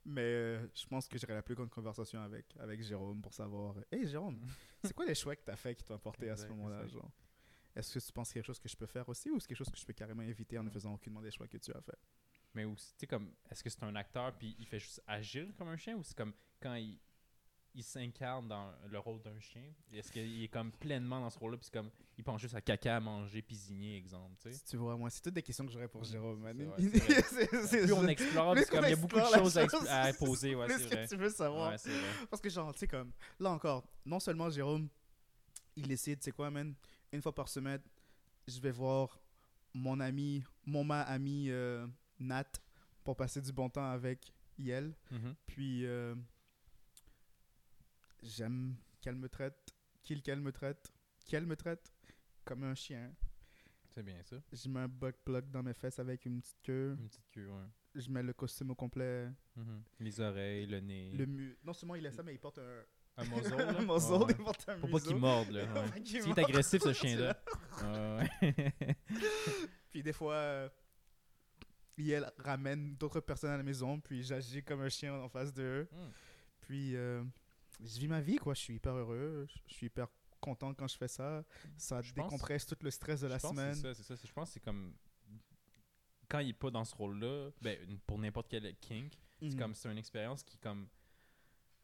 [0.04, 3.76] Mais euh, je pense que j'aurai la plus grande conversation avec, avec Jérôme pour savoir,
[3.92, 4.40] hey Jérôme,
[4.84, 6.82] c'est quoi les choix que tu as fait qui t'ont apporté à ce moment-là
[7.76, 9.38] Est-ce que tu penses qu'il y a quelque chose que je peux faire aussi ou
[9.38, 11.56] c'est quelque chose que je peux carrément éviter en ne faisant aucunement des choix que
[11.58, 11.98] tu as fait?
[12.54, 15.46] Mais aussi, tu sais, comme, est-ce que c'est un acteur puis il fait juste agir
[15.56, 16.98] comme un chien ou c'est comme quand il,
[17.74, 19.62] il s'incarne dans le rôle d'un chien
[19.92, 22.60] Est-ce qu'il est comme pleinement dans ce rôle-là Puis c'est comme, il pense juste à
[22.60, 24.62] caca, à manger, pisiner, exemple, tu sais?
[24.68, 26.56] Tu vois, moi, c'est toutes des questions que j'aurais pour Jérôme, man.
[26.76, 30.54] Plus on explore, plus qu'il qu'on y a beaucoup de choses à, chose, à poser,
[30.54, 31.70] ouais, c'est que tu veux savoir.
[31.70, 32.26] Ouais, c'est vrai.
[32.30, 34.88] Parce que genre, tu sais, comme, là encore, non seulement Jérôme,
[35.76, 36.74] il décide, tu sais quoi, man,
[37.10, 37.80] une fois par semaine,
[38.46, 39.18] je vais voir
[39.72, 41.86] mon ami, mon ma ami euh,
[42.22, 42.50] Nat
[43.04, 44.94] pour passer du bon temps avec Yel.
[45.10, 45.34] Mhm.
[45.46, 46.14] Puis, euh,
[48.22, 50.92] j'aime qu'elle me traite, qu'il qu'elle me traite,
[51.26, 51.92] qu'elle me traite
[52.44, 53.12] comme un chien.
[53.90, 54.36] C'est bien ça.
[54.52, 56.96] Je mets un buck plug dans mes fesses avec une petite queue.
[56.98, 57.66] Une petite queue, ouais.
[57.94, 59.28] Je mets le costume au complet.
[59.56, 59.82] Mhm.
[60.00, 61.12] Les oreilles, le nez.
[61.12, 62.84] Le mu non seulement il a ça, mais il porte un,
[63.18, 63.24] Un
[63.58, 63.78] là.
[63.78, 64.26] un muzzle, ouais.
[64.38, 65.64] il porte un Pour pas qu'il morde, là.
[65.74, 66.04] Ouais.
[66.04, 67.36] S'il est agressif, ce chien-là.
[67.82, 68.86] Ouais.
[69.90, 70.68] Puis des fois, euh,
[71.98, 75.88] elle ramène d'autres personnes à la maison, puis j'agis comme un chien en face d'eux.
[75.92, 76.10] Hmm.
[76.62, 77.22] Puis euh,
[77.80, 78.54] je vis ma vie, quoi.
[78.54, 80.08] Je suis hyper heureux, je suis hyper
[80.40, 81.44] content quand je fais ça.
[81.76, 83.74] Ça Je pense- décompresse tout le stress de la Je semaine.
[83.74, 84.26] C'est ça, c'est ça.
[84.26, 84.94] Je pense que c'est comme.
[86.28, 89.58] Quand il est pas dans ce rôle-là, ben, pour n'importe quel kink, c'est Mhm.
[89.58, 90.88] comme c'est une expérience qui est comme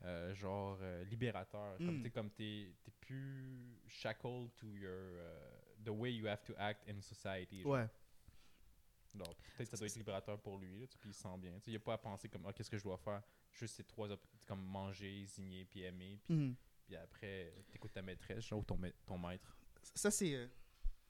[0.04, 1.96] euh, genre euh, libérateur comme Mm.
[1.98, 5.50] tu sais comme t'es t'es plus shackled to your euh,
[5.84, 7.72] the way you have to act in society genre.
[7.72, 7.88] Ouais,
[9.24, 11.60] peut-être que ça doit être libérateur pour lui là, puis il se sent bien tu
[11.64, 13.22] sais, il a pas à penser comme Ah, qu'est-ce que je dois faire?
[13.52, 16.54] Juste ces trois op- comme manger signer puis aimer puis, Mhm.
[16.86, 19.56] puis après t'écoutes ta maîtresse genre, ou ton, ma- ton maître
[19.94, 20.34] ça c'est.
[20.34, 20.46] euh,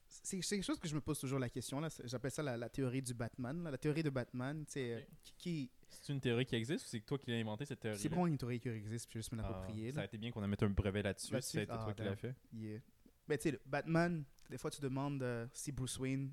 [0.07, 1.81] c'est c'est quelque chose que je me pose toujours la question.
[1.81, 1.89] là.
[2.05, 3.63] J'appelle ça la, la théorie du Batman.
[3.63, 3.71] là.
[3.71, 5.07] La théorie de Batman, c'est euh, Ok.
[5.23, 7.99] qui, qui- c'est une théorie qui existe ou c'est toi qui l'as inventé cette théorie
[7.99, 9.91] c'est bon une théorie qui existe, puis je vais juste me l'approprier.
[9.91, 10.03] ça là.
[10.03, 11.93] a été bien qu'on en mette un brevet là-dessus si ça a été Ah, toi
[11.95, 12.81] qui l'as fait Yeah.
[13.27, 16.33] Ben, tu sais, Batman, des fois, tu demandes euh, si Bruce Wayne,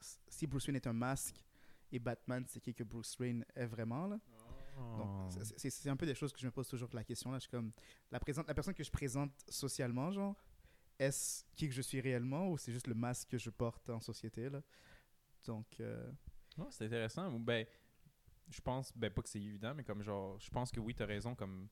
[0.00, 1.44] si Bruce Wayne est un masque
[1.92, 4.18] et Batman, c'est qui que Bruce Wayne est vraiment, là.
[4.78, 5.28] Oh.
[5.30, 7.38] c'est- un peu des choses que je me pose toujours la question, là.
[7.38, 7.72] Je suis comme,
[8.10, 10.36] la, présente, la personne que je présente socialement, genre,
[10.98, 14.00] est-ce qui que je suis réellement ou c'est juste le masque que je porte en
[14.00, 14.62] société, là?
[15.46, 16.10] Donc, euh,
[16.70, 17.30] c'est intéressant.
[17.38, 17.66] Ben,
[18.48, 21.02] je pense, ben pas que c'est évident, mais comme genre, je pense que oui, tu
[21.02, 21.68] as raison, comme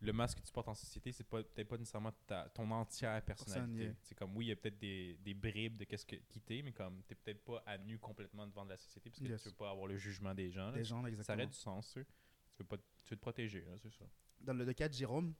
[0.00, 3.22] le masque que tu portes en société, c'est pas peut-être pas nécessairement ta, ton entière
[3.24, 3.94] personnalité.
[4.02, 6.60] C'est comme oui, il y a peut-être des, des bribes de qu'est-ce que qui t'es,
[6.62, 9.42] mais comme t'es peut-être pas à nu complètement devant de la société parce que Yes.
[9.42, 10.70] tu veux pas avoir le jugement des gens.
[10.70, 10.76] là.
[10.76, 11.36] les gens, ça exactement.
[11.38, 12.06] aurait du sens, tu sais.
[12.54, 14.04] Tu veux pas tu veux te protéger, c'est ça.
[14.40, 15.34] Dans le, cas de Jérôme,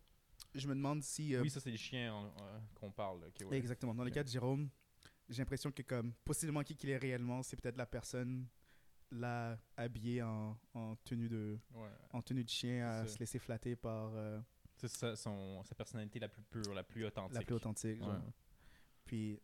[0.55, 1.35] je me demande si...
[1.35, 3.25] euh, Oui, ça c'est les chiens en- euh, qu'on parle.
[3.45, 3.57] ouais.
[3.59, 3.95] Exactement.
[3.95, 4.71] Dans le cas de Jérôme,
[5.29, 8.47] j'ai l'impression que comme possiblement qui qu'il est réellement, c'est peut-être la personne
[9.11, 11.88] là habillée en, en tenue de Ouais.
[12.12, 14.40] en tenue de chien à se laisser flatter par euh,
[14.77, 17.35] C'est ça, son, sa personnalité la plus pure, la plus authentique.
[17.35, 17.99] la plus authentique.
[17.99, 18.09] genre.
[18.14, 18.33] Ouais.
[19.05, 19.40] Puis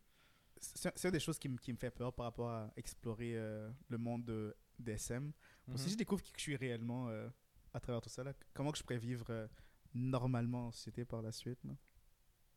[0.57, 3.35] c'est c'est une des choses qui, me- qui me fait peur par rapport à explorer
[3.37, 5.31] euh, le monde de d'SM.
[5.67, 5.77] Mhm.
[5.77, 7.29] Si je découvre qui que je suis réellement euh,
[7.73, 9.47] à travers tout ça, là, comment que je pourrais vivre euh,
[9.93, 11.73] normalement en société par la suite là?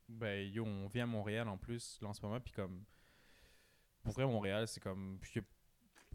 [0.08, 2.84] Ben, yo, on vient à Montréal en plus, là, en ce moment, puis comme.
[4.04, 5.18] Pour vrai, Montréal, c'est comme.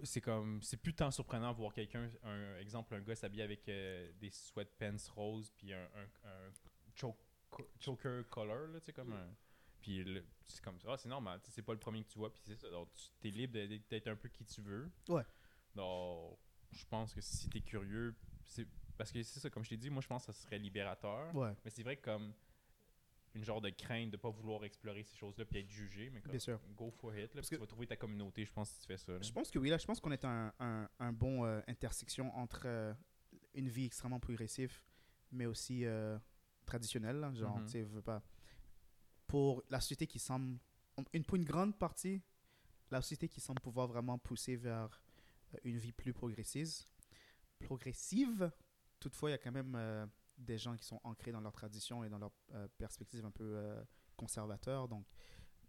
[0.04, 0.62] C'est comme.
[0.62, 4.30] C'est plus tant surprenant de voir quelqu'un, un exemple, un gars s'habiller avec euh, des
[4.30, 6.52] sweatpants roses, puis un, un, un
[6.96, 7.18] choke-
[7.80, 9.30] choker color, là, tu sais, comme un.
[9.82, 10.06] Puis
[10.48, 12.32] c'est comme ça, ah, c'est normal, tu sais, c'est pas le premier que tu vois,
[12.32, 12.70] puis c'est ça.
[12.70, 13.54] Donc, tu es libre
[13.90, 14.92] d'être un peu qui tu veux.
[15.10, 15.24] Ouais.
[15.76, 16.38] Donc,
[16.72, 18.68] je pense que si t'es curieux, c'est.
[18.98, 21.34] Parce que c'est ça, comme je t'ai dit, moi, je pense que ça serait libérateur.
[21.36, 22.34] Ouais, Mais c'est vrai que comme
[23.34, 26.32] une genre de crainte de pas vouloir explorer ces choses-là puis être jugé, mais comme
[26.32, 26.60] Bien sûr.
[26.76, 28.88] go for it, là, parce que- tu vas trouver ta communauté, je pense, si tu
[28.88, 29.14] fais ça.
[29.14, 29.22] là.
[29.22, 32.36] Je pense que oui, là, je pense qu'on est un, un, un bon euh, intersection
[32.38, 32.94] entre euh,
[33.54, 34.82] une vie extrêmement progressive,
[35.32, 36.18] mais aussi euh,
[36.66, 37.66] traditionnelle, là, genre, Mhm.
[37.66, 38.22] tu sais, veux pas.
[39.28, 40.58] Pour la société qui semble,
[41.14, 42.22] une, pour une grande partie,
[42.90, 45.02] la société qui semble pouvoir vraiment pousser vers
[45.64, 46.70] une vie plus progressive,
[47.60, 48.52] progressive,
[49.00, 49.76] toutefois, il y a quand même
[50.42, 53.44] des gens qui sont ancrés dans leur tradition et dans leur euh, perspective un peu
[53.56, 53.82] euh,
[54.18, 55.06] conservateur, donc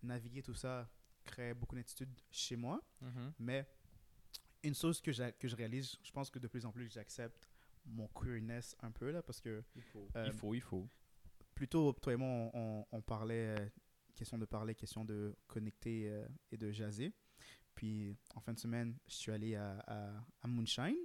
[0.02, 0.88] naviguer tout ça
[1.24, 2.82] crée beaucoup d'inquiétude chez moi.
[3.00, 3.32] Mhm.
[3.38, 3.66] Mais
[4.64, 7.48] une chose que, que je réalise, je pense que de plus en plus j'accepte
[7.84, 9.62] mon queerness un peu là, parce que
[10.16, 10.88] euh, il faut, il faut.
[11.54, 13.68] plutôt toi et moi on, on- on parlait, euh,
[14.14, 17.12] question de parler, question de connecter euh, et de jaser.
[17.74, 20.96] Puis en fin de semaine, je suis allé à, à, à Moonshine.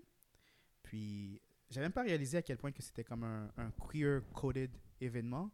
[0.83, 5.51] Puis j'avais même pas réalisé à quel point que c'était comme un, un queer-coded événement.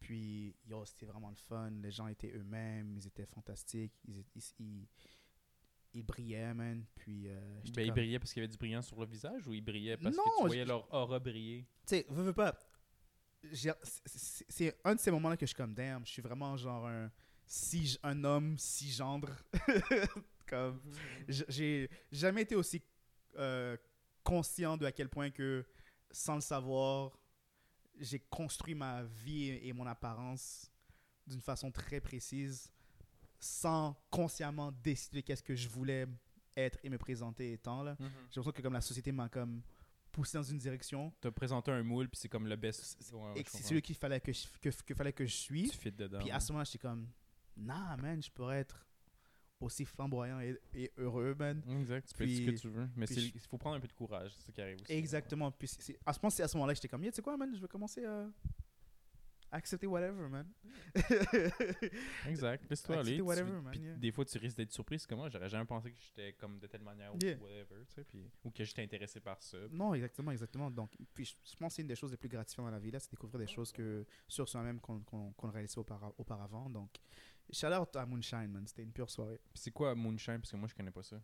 [0.00, 1.70] Puis yo, c'était vraiment le fun.
[1.82, 4.86] Les gens étaient eux-mêmes, ils étaient fantastiques, ils, ils, ils,
[5.94, 6.84] ils brillaient, man.
[6.94, 9.46] Puis euh, Ben, il comme- brillait parce qu'il y avait du brillant sur le visage
[9.48, 11.66] ou il brillait parce Non, que tu je- voyais leur aura briller?
[11.86, 12.56] Tu sais, veux, veux pas.
[13.52, 17.10] c'est- un de ces moments-là que je suis comme, damn, je suis vraiment genre un,
[17.46, 19.30] si, un homme cisgendre.
[20.48, 20.80] comme,
[21.28, 22.80] j- j'ai jamais été aussi
[23.36, 23.76] euh,
[24.26, 25.64] conscient de à quel point que,
[26.10, 27.16] sans le savoir,
[28.00, 30.68] j'ai construit ma vie et mon apparence
[31.26, 32.72] d'une façon très précise
[33.38, 36.06] sans consciemment décider qu'est-ce que je voulais
[36.56, 37.96] être et me présenter étant là.
[38.00, 38.08] Mhm.
[38.08, 39.62] J'ai l'impression que comme la société m'a comme
[40.10, 42.98] poussé dans une direction T'as présenté un moule, puis c'est comme le best.
[43.12, 45.70] Ouais, ouais, et c'est celui qu'il fallait que je, que, que fallait que je suive.
[45.70, 46.18] Tu fit dedans.
[46.18, 47.08] Puis à ce moment, j'étais comme,
[47.56, 48.85] nah, man, je pourrais être
[49.60, 51.62] aussi flamboyant et, et heureux, man.
[51.80, 52.88] Exact, tu peux dire ce que tu veux.
[52.96, 54.92] Mais il faut prendre un peu de courage, c'est ça qui arrive aussi.
[54.92, 55.50] Exactement.
[55.50, 57.22] Puis c'est- à ce moment, c'est à ce moment-là que j'étais comme, yeah, tu sais
[57.22, 58.28] quoi, man, je vais commencer à
[59.52, 60.46] accepter whatever, man.
[62.26, 63.16] Exact, laisse-toi aller.
[63.16, 63.94] tu- whatever, man, yeah.
[63.94, 64.98] Des fois, tu risques d'être surpris.
[64.98, 67.38] C'est comme moi, j'aurais jamais pensé que j'étais comme de telle manière ou Yeah.
[67.38, 68.04] whatever, tu sais.
[68.04, 69.56] Puis, ou que j'étais intéressé par ça.
[69.70, 70.70] Non, exactement, exactement.
[70.70, 72.90] Donc, puis je, pense que c'est une des choses les plus gratifiantes dans la vie,
[72.90, 76.68] là, c'est découvrir des choses que sur soi-même qu'on qu'on ne réalisait aupara- auparavant.
[76.68, 76.90] Donc,
[77.52, 78.66] shout out à Moonshine, man.
[78.66, 79.40] C'était une pure soirée.
[79.52, 80.38] Puis c'est quoi Moonshine?
[80.38, 81.16] Parce que moi, je connais pas ça.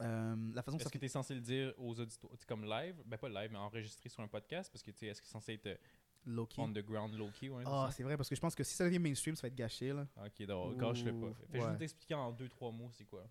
[0.00, 2.64] Euh, la façon que Est-ce ça que tu es censé le dire aux sais, comme
[2.64, 3.02] live?
[3.04, 4.70] Ben, pas live, mais enregistré sur un podcast?
[4.72, 5.76] Parce que tu sais, est-ce que c'est censé être euh,
[6.24, 6.62] low-key.
[6.62, 9.34] underground, low-key ouais, Ah, c'est vrai, parce que je pense que si ça devient mainstream,
[9.34, 10.06] ça va être gâché, là.
[10.24, 11.26] Ok, donc, gâche-le pas.
[11.26, 11.78] Ouh, Fais juste ouais.
[11.78, 13.24] t'expliquer en deux, trois mots, c'est quoi?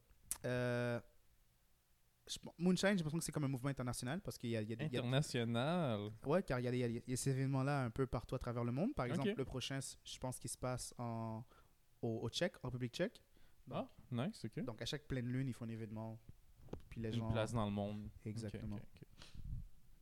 [0.43, 0.99] Euh,
[2.27, 4.69] je- Moonshine, j'ai l'impression que c'est comme un mouvement international parce qu'il y a, il
[4.69, 6.09] y a des- il y a- International.
[6.25, 8.73] Ouais, car il y a, il y ces événements-là un peu partout à travers le
[8.73, 8.93] monde.
[8.93, 11.45] Par exemple, le prochain, je pense qu'il se passe en,
[12.01, 13.21] au, au Tchèque, en République tchèque.
[13.71, 14.63] Ah, nice, ok.
[14.63, 16.17] Donc, à chaque pleine lune, ils font un événement.
[16.89, 17.31] Puis les Une gens.
[17.31, 18.09] place dans le monde.
[18.25, 18.79] Exactement.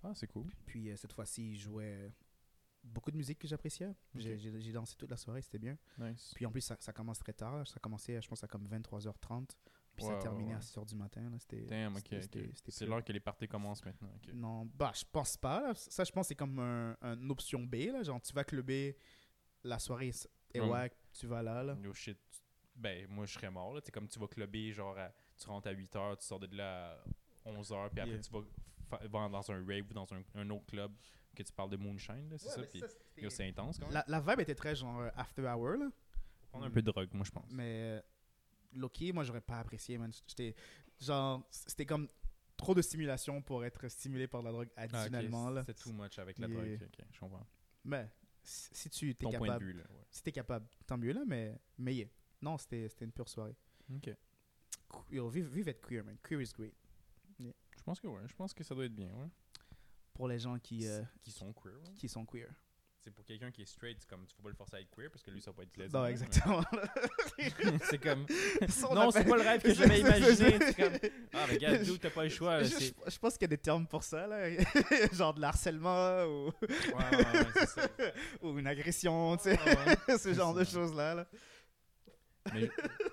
[0.04, 0.48] Ah, c'est cool.
[0.66, 2.12] Puis euh, cette fois-ci, ils jouaient
[2.84, 3.96] beaucoup de musique que j'appréciais.
[4.16, 5.78] J'ai- dansé toute la soirée, c'était bien.
[5.98, 6.32] Nice.
[6.36, 7.68] Puis en plus, ça, ça commence très tard.
[7.68, 9.48] Ça a commencé, je pense, à comme 23h30.
[9.96, 10.62] Puis ça Ouais, a terminé ouais, à ouais.
[10.62, 11.32] 6h du matin.
[11.40, 11.66] C'était.
[12.68, 14.12] C'est l'heure que les parties commencent maintenant.
[14.34, 15.62] Non, bah, je pense pas.
[15.62, 15.74] là.
[15.76, 17.76] Ça, je pense c'est comme un, une option B.
[17.92, 18.04] Là.
[18.04, 18.96] Genre, tu vas clubber,
[19.64, 20.12] la soirée
[20.54, 21.64] est wack, tu vas là.
[21.64, 21.78] là.
[21.84, 22.18] Yo shit.
[22.76, 23.74] Ben, moi, je serais mort.
[23.74, 23.82] là.
[23.82, 26.56] Tu sais, comme tu vas clubber, genre, à- tu rentres à 8h, tu sors de
[26.56, 26.98] là
[27.46, 28.22] à 11h, puis après, Yeah.
[28.22, 30.92] tu vas, dans un rave ou dans un, un autre club
[31.36, 32.62] que tu parles de moonshine, là, c'est ça?
[32.64, 32.82] Puis,
[33.30, 33.94] c'est intense quand même.
[33.94, 35.78] La, la vibe était très genre euh, after hour.
[35.78, 35.90] Là.
[36.50, 37.50] Prendre un peu de drogue, moi, je pense.
[37.52, 38.02] Mais euh,
[38.74, 40.12] Loki, moi, j'aurais pas apprécié, man.
[40.28, 40.54] J'étais.
[41.00, 42.08] Genre, c'était comme
[42.58, 45.50] trop de stimulation pour être stimulé par la drogue Ah, additionnellement.
[45.50, 45.64] là.
[45.66, 46.56] C'est too much avec la Yeah.
[46.58, 46.80] drogue.
[46.82, 47.46] ok, ok, je comprends.
[47.84, 48.10] Mais
[48.46, 49.84] si tu es Ton point de capable, vue, là.
[49.90, 50.06] Ouais.
[50.12, 52.08] si t'es capable, tant mieux là, mais, mais yeah.
[52.42, 53.56] Non, c'était une pure soirée.
[53.94, 54.10] Ok.
[55.12, 56.18] Yo, vive, vive être queer, man.
[56.24, 56.74] Queer is great.
[57.40, 58.28] Je pense que ouais.
[58.28, 59.28] Je pense que ça doit être bien, ouais.
[60.14, 61.94] Pour les gens qui, euh, Qui sont queer, ouais.
[61.98, 62.50] qui sont queer.
[63.06, 64.90] C'est pour quelqu'un qui est straight, c'est comme tu faut pas le forcer à être
[64.90, 66.00] queer parce que lui ça va pas être lesbien.
[66.00, 66.64] Non, mais- exactement.
[67.84, 68.26] c'est comme
[68.96, 70.58] non, c'est pas le rêve que j'avais imaginé.
[70.76, 72.58] comme ah mais gars, t'as pas le choix.
[72.58, 74.50] là, je, c'est- je- je pense qu'il y a des termes pour ça, là.
[75.14, 76.72] genre de l'harcèlement ou, Ouais,
[77.12, 77.88] ouais, ouais, c'est ça.
[78.42, 79.60] ou une agression, tu sais.
[79.64, 79.76] Ouais,
[80.08, 80.18] ouais.
[80.18, 80.60] ce genre ça.
[80.62, 81.14] de choses-là.
[81.14, 81.28] Là.
[82.56, 82.70] Mais,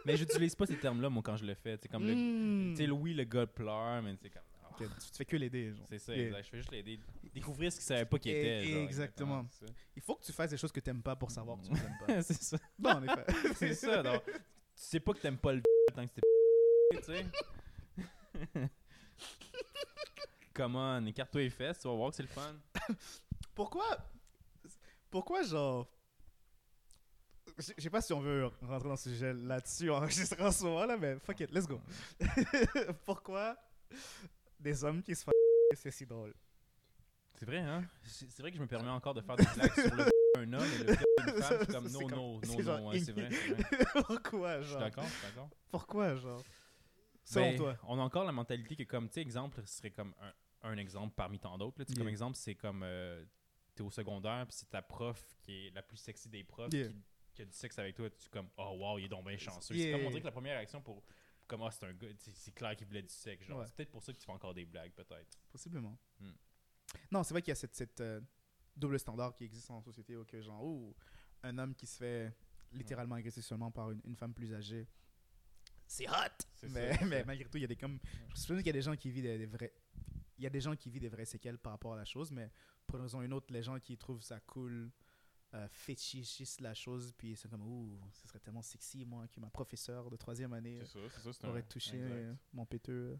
[0.07, 1.76] mais j'utilise pas ces termes-là moi quand je le fais.
[1.82, 2.74] C'est comme le, Mm.
[2.76, 4.43] tu sais, oui le gars pleure, mais c'est comme
[4.79, 5.73] tu tu fais que l'aider.
[5.75, 5.87] genre.
[5.89, 6.14] c'est ça.
[6.16, 6.43] Exact.
[6.45, 7.01] Je fais juste l'aider
[7.35, 8.70] découvrir ce qu'il savait pas qu'il Et- était.
[8.73, 9.47] genre, exactement.
[9.97, 11.99] Il faut que tu fasses des choses que t'aimes pas pour savoir que tu n'aimes
[12.07, 12.23] pas.
[12.23, 12.59] c'est ça.
[12.79, 13.27] non, en effet.
[13.57, 14.03] C'est ça.
[14.03, 14.33] donc, tu
[14.75, 15.62] sais pas que t'aimes pas le
[15.95, 16.23] tant que c'était
[17.01, 17.27] tu sais.
[20.55, 22.55] Come on, écarte-toi les fesses, tu vas voir que c'est le fun.
[23.55, 23.85] Pourquoi
[25.11, 25.89] Pourquoi, genre.
[27.59, 30.97] Je sais pas si on veut rentrer dans ce sujet là-dessus en ce moment, là,
[30.97, 31.81] mais fuck it, let's go.
[33.05, 33.57] Pourquoi
[34.63, 35.33] des hommes qui se font
[35.75, 36.35] c'est si drôle
[37.35, 37.85] C'est vrai, hein?
[38.05, 40.05] C'est vrai que je me permets encore de faire des blagues sur le
[40.35, 41.67] d'un homme et le d'une femme.
[41.71, 43.29] Comme non, non, non, genre non, c'est vrai.
[43.31, 43.85] c'est vrai.
[44.07, 44.81] Pourquoi, Je suis genre?
[44.81, 45.49] d'accord, je suis d'accord.
[45.71, 46.43] Pourquoi, genre?
[47.25, 47.77] Selon Ben, toi.
[47.85, 50.77] On a encore la mentalité que, comme, tu sais, exemple, ce serait comme un, un
[50.79, 51.79] exemple parmi tant d'autres.
[51.85, 52.11] sais, Comme Yeah.
[52.11, 53.25] exemple, c'est comme, euh,
[53.75, 56.89] t'es au secondaire, puis c'est ta prof qui est la plus sexy des profs Yeah.
[56.89, 56.97] qui,
[57.35, 58.09] qui a du sexe avec toi.
[58.11, 59.75] Tu es comme, oh wow, il est donc bien chanceux.
[59.75, 59.85] Yeah.
[59.87, 61.03] C'est comme, on dirait que la première réaction pour,
[61.47, 63.47] comme, ah, c'est un gars, c'est clair qu'il voulait du sexe.
[63.47, 63.66] Genre, Ouais.
[63.66, 65.38] c'est peut-être pour ça que tu fais encore des blagues, peut-être.
[65.51, 65.99] Possiblement.
[66.20, 66.30] Hmm.
[67.11, 68.20] Non, c'est vrai qu'il y a cette, cette, euh,
[68.76, 70.97] double standard qui existe en société où que genre, oh,
[71.43, 72.32] un homme qui se fait
[72.72, 74.86] littéralement agresser seulement par une, une femme plus âgée,
[75.86, 76.14] c'est hot.
[76.70, 77.99] Mais, ça, malgré tout, il y a des comme,
[78.34, 79.74] je sûr qu'il y a des gens qui vivent des, des vrais,
[80.38, 82.30] il y a des gens qui vivent des vraies séquelles par rapport à la chose,
[82.30, 82.51] mais
[82.86, 84.90] pour une raison ou une autre, les gens qui trouvent ça cool
[85.55, 89.51] euh, fétichisent la chose, puis c'est comme, ouh, ce serait tellement sexy, moi, que ma
[89.51, 91.33] professeure de troisième année C'est ça, c'est ça.
[91.33, 92.11] c'est aurait un- touché exact.
[92.13, 93.19] euh, mon péteux.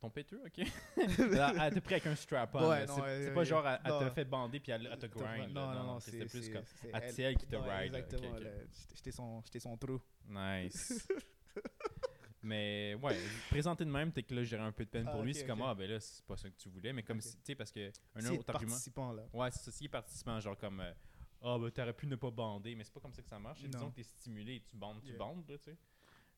[0.00, 0.58] Ton péteux, ok.
[0.96, 2.68] elle a- elle t'a pris avec un strap-on.
[2.68, 5.52] Ouais, c'est pas genre, elle, elle t'a fait bander puis elle, elle t'a grind.
[5.52, 5.74] Non, là.
[5.76, 6.64] non, non, c'est plus c'est- comme.
[6.64, 7.94] c'est elle, elle- c'est elle qui te non, ride.
[7.94, 8.40] Exactement, ok.
[8.42, 8.50] là,
[8.94, 10.00] j'étais- son, j'étais son trou.
[10.26, 11.06] Nice.
[12.42, 13.18] mais ouais,
[13.48, 15.34] présenté de même, t'es que là, j'aurais un peu de peine pour Ah, lui.
[15.34, 16.92] c'est comme, ah ben là, c'est pas ça que tu voulais.
[16.92, 17.22] Mais comme Ok.
[17.22, 18.70] si, tu sais, parce que un C'est autre argument.
[18.72, 19.22] participant, là.
[19.32, 20.92] Ouais, c'est ça, si participant, genre comme, euh,
[21.42, 23.60] ah ben t'aurais pu ne pas bander, mais c'est pas comme ça que ça marche.
[23.62, 25.18] Disons que t'es stimulé et tu bandes, tu Yeah.
[25.18, 25.76] bandes, là, tu sais.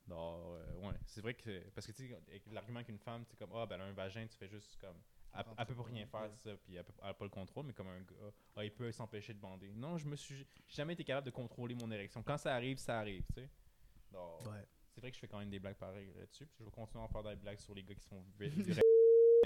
[0.09, 1.69] Non, euh, ouais, c'est vrai que.
[1.71, 4.27] Parce que, tu sais, l'argument qu'une femme, c'est comme, ah ben elle a un vagin,
[4.27, 4.97] tu fais juste comme
[5.35, 7.31] Elle, elle peut pas rien faire, c'est ça, puis elle, peut, elle a pas le
[7.31, 9.73] contrôle, mais comme un gars, ah, il peut s'empêcher de bander.
[9.73, 12.23] Non, je me suis jamais été capable de contrôler mon érection.
[12.23, 13.51] Quand ça arrive, ça arrive, tu sais.
[14.13, 14.65] Donc, Ouais.
[14.89, 17.05] C'est vrai que je fais quand même des blagues pareilles là-dessus, puis je vais continuer
[17.05, 18.25] à faire des blagues sur les gars qui sont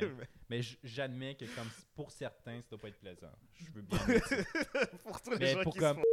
[0.51, 3.31] Mais j'admets que comme pour certains, ça doit pas être plaisant.
[3.55, 3.99] Je veux bien.
[5.05, 6.03] pour tous les Mais gens pour qui comme-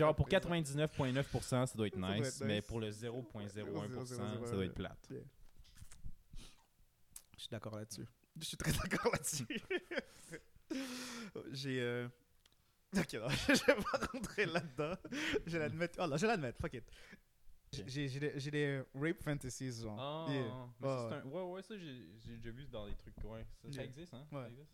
[0.00, 4.74] Genre pour 99.9%, ça doit être nice, être mais pour le 0.01%, ça doit être
[4.74, 5.08] plate.
[5.10, 5.16] Je
[7.42, 8.06] suis d'accord là-dessus.
[8.38, 9.46] Je suis très d'accord là-dessus.
[11.52, 11.80] J'ai.
[11.80, 12.08] euh,
[12.96, 14.94] Ok, non, je vais pas rentrer là-dedans.
[15.46, 15.98] Je vais l'admettre.
[16.02, 16.84] Oh non, je vais l'admettre, fuck it.
[17.86, 19.96] J'ai des, rape fantasies, genre.
[19.98, 20.42] Ah, Yeah.
[20.80, 23.14] mais ça, Ouais, un- ouais, ouais, ça j'ai déjà vu dans des trucs.
[23.24, 24.26] Ouais, ça, existe, hein?
[24.32, 24.42] Ouais.
[24.42, 24.70] Ça existe?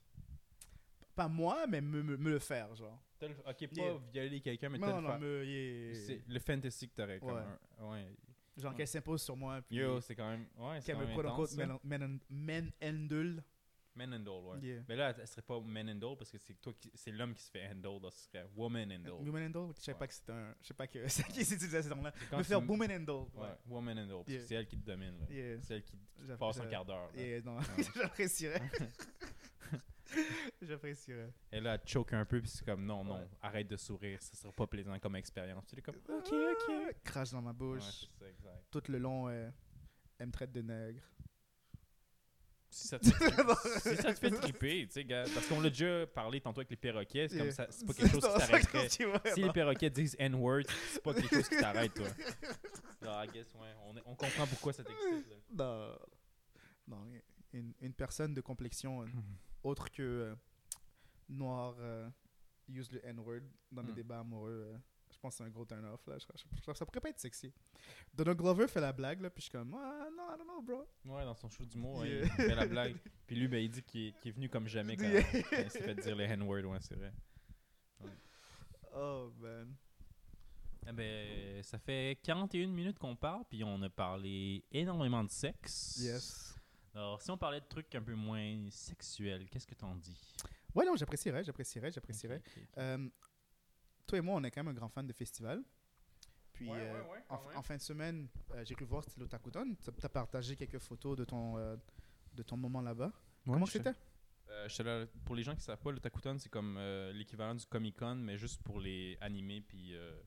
[1.14, 2.99] Pas moi, mais me, me, me le faire, genre.
[3.20, 3.99] Le- Ok, pas Yeah.
[4.12, 5.94] violer quelqu'un, mais Non, le non, me.
[5.94, 7.42] C'est le fantasy que t'aurais comme Ouais.
[7.80, 8.07] un- Ouais.
[8.59, 9.61] Genre qu'elle s'impose sur moi.
[9.62, 10.47] Puis Yo, c'est quand même.
[10.59, 11.66] Ouais, c'est qu'elle quand me même quote ça.
[11.66, 13.42] men, men, men handle.
[13.97, 14.61] Man handle, ouais.
[14.61, 14.82] Yeah.
[14.88, 17.42] Mais là, elle serait pas man handle parce que c'est toi qui, c'est l'homme qui
[17.42, 19.26] se fait handle, là, ce serait woman handle.
[19.26, 19.99] Woman handle, je Ouais.
[19.99, 20.55] pas que c'était un.
[20.61, 22.12] Je sais pas que c'est qui utilisait ce nom-là.
[22.30, 23.26] Quand Me faire woman handle.
[23.34, 24.24] Ouais, woman handle.
[24.24, 24.40] parce que.
[24.44, 25.26] C'est elle qui te domine, là.
[25.62, 25.97] C'est elle qui
[26.38, 27.11] passe un quart d'heure.
[27.16, 27.62] Yeah, non, Ouais.
[27.97, 28.62] j'apprécierais.
[30.62, 31.32] J'apprécierais.
[31.53, 33.28] Et là, elle un peu, puis c'est comme non, non, Ouais.
[33.42, 35.66] arrête de sourire, ça sera pas plaisant comme expérience.
[35.66, 36.97] Tu es comme ok, Ah, ok.
[37.03, 37.82] Crache dans ma Ouais, bouche.
[37.82, 38.64] c'est ça, exact.
[38.70, 39.51] Tout le long, euh,
[40.18, 41.03] elle me traite de nègre.
[42.77, 43.24] Si ça te fait,
[43.81, 46.68] si ça te fait triper, tu sais, gars, parce qu'on l'a déjà parlé tantôt avec
[46.70, 47.55] les perroquets, c'est comme Yeah.
[47.55, 48.89] ça, c'est pas quelque chose qui Non, t'arrêterait.
[48.91, 49.03] Si
[49.41, 49.47] non.
[49.47, 52.07] les perroquets disent N-word, c'est pas quelque chose qui t'arrête, toi.
[53.03, 55.97] Genre, I guess, ouais, on, est- on comprend pourquoi ça t'excite, là.
[56.89, 56.97] Non.
[56.99, 57.07] Non,
[57.55, 59.07] une, une personne de complexion euh,
[59.62, 60.35] autre que euh,
[61.31, 62.09] noir euh,
[62.68, 63.41] use le N-word
[63.72, 63.95] dans les Hmm.
[63.95, 64.77] débats amoureux.
[65.17, 66.07] Je pense que c'est un gros turn-off.
[66.07, 66.17] là.
[66.19, 67.53] Je, je- je- ça pourrait pas être sexy.
[68.14, 70.62] Donald Glover fait la blague, là, puis je suis comme, ah non, I don't know,
[70.62, 70.87] bro.
[71.07, 72.23] Ouais, dans son show d'humour, hein, Yeah.
[72.25, 72.97] il fait la blague.
[73.27, 75.23] Puis lui, ben, il dit qu'il est, venu comme jamais quand, Yeah.
[75.43, 77.12] quand il s'est fait dire les N-word, ouais, c'est vrai.
[78.95, 79.75] Oh, man.
[80.89, 85.99] Eh ben, ça fait 41 minutes qu'on parle, puis on a parlé énormément de sexe.
[86.01, 86.55] Yes.
[86.95, 90.17] Alors, si on parlait de trucs un peu moins sexuels, qu'est-ce que t'en dis?
[90.75, 92.41] Ouais, non, j'apprécierais, j'apprécierais, j'apprécierais.
[92.79, 93.09] Euh,
[94.07, 95.63] toi et moi, on est quand même un grand fan de festivals.
[96.53, 99.77] Puis, Ouais, euh, ouais, ouais, en, fin de semaine, euh, j'ai cru voir c'était l'Otakuton.
[99.83, 101.77] Tu as partagé quelques photos de ton, euh,
[102.35, 103.13] de ton moment là-bas.
[103.45, 103.93] Comment c'était?
[104.51, 107.97] Euh, pour les gens qui savent pas, le Takuton, c'est comme euh, l'équivalent du Comic
[107.97, 110.21] Con, mais juste pour les animés puis euh,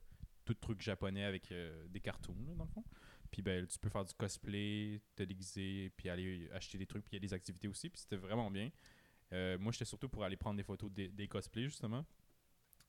[0.45, 2.83] tout truc japonais avec euh, des cartoons, là, dans le fond.
[3.31, 7.11] Puis ben, tu peux faire du cosplay, te déguiser, puis aller acheter des trucs, puis
[7.13, 8.69] il y a des activités aussi, puis c'était vraiment bien.
[9.31, 12.05] Euh, moi, j'étais surtout pour aller prendre des photos des, des cosplays, justement.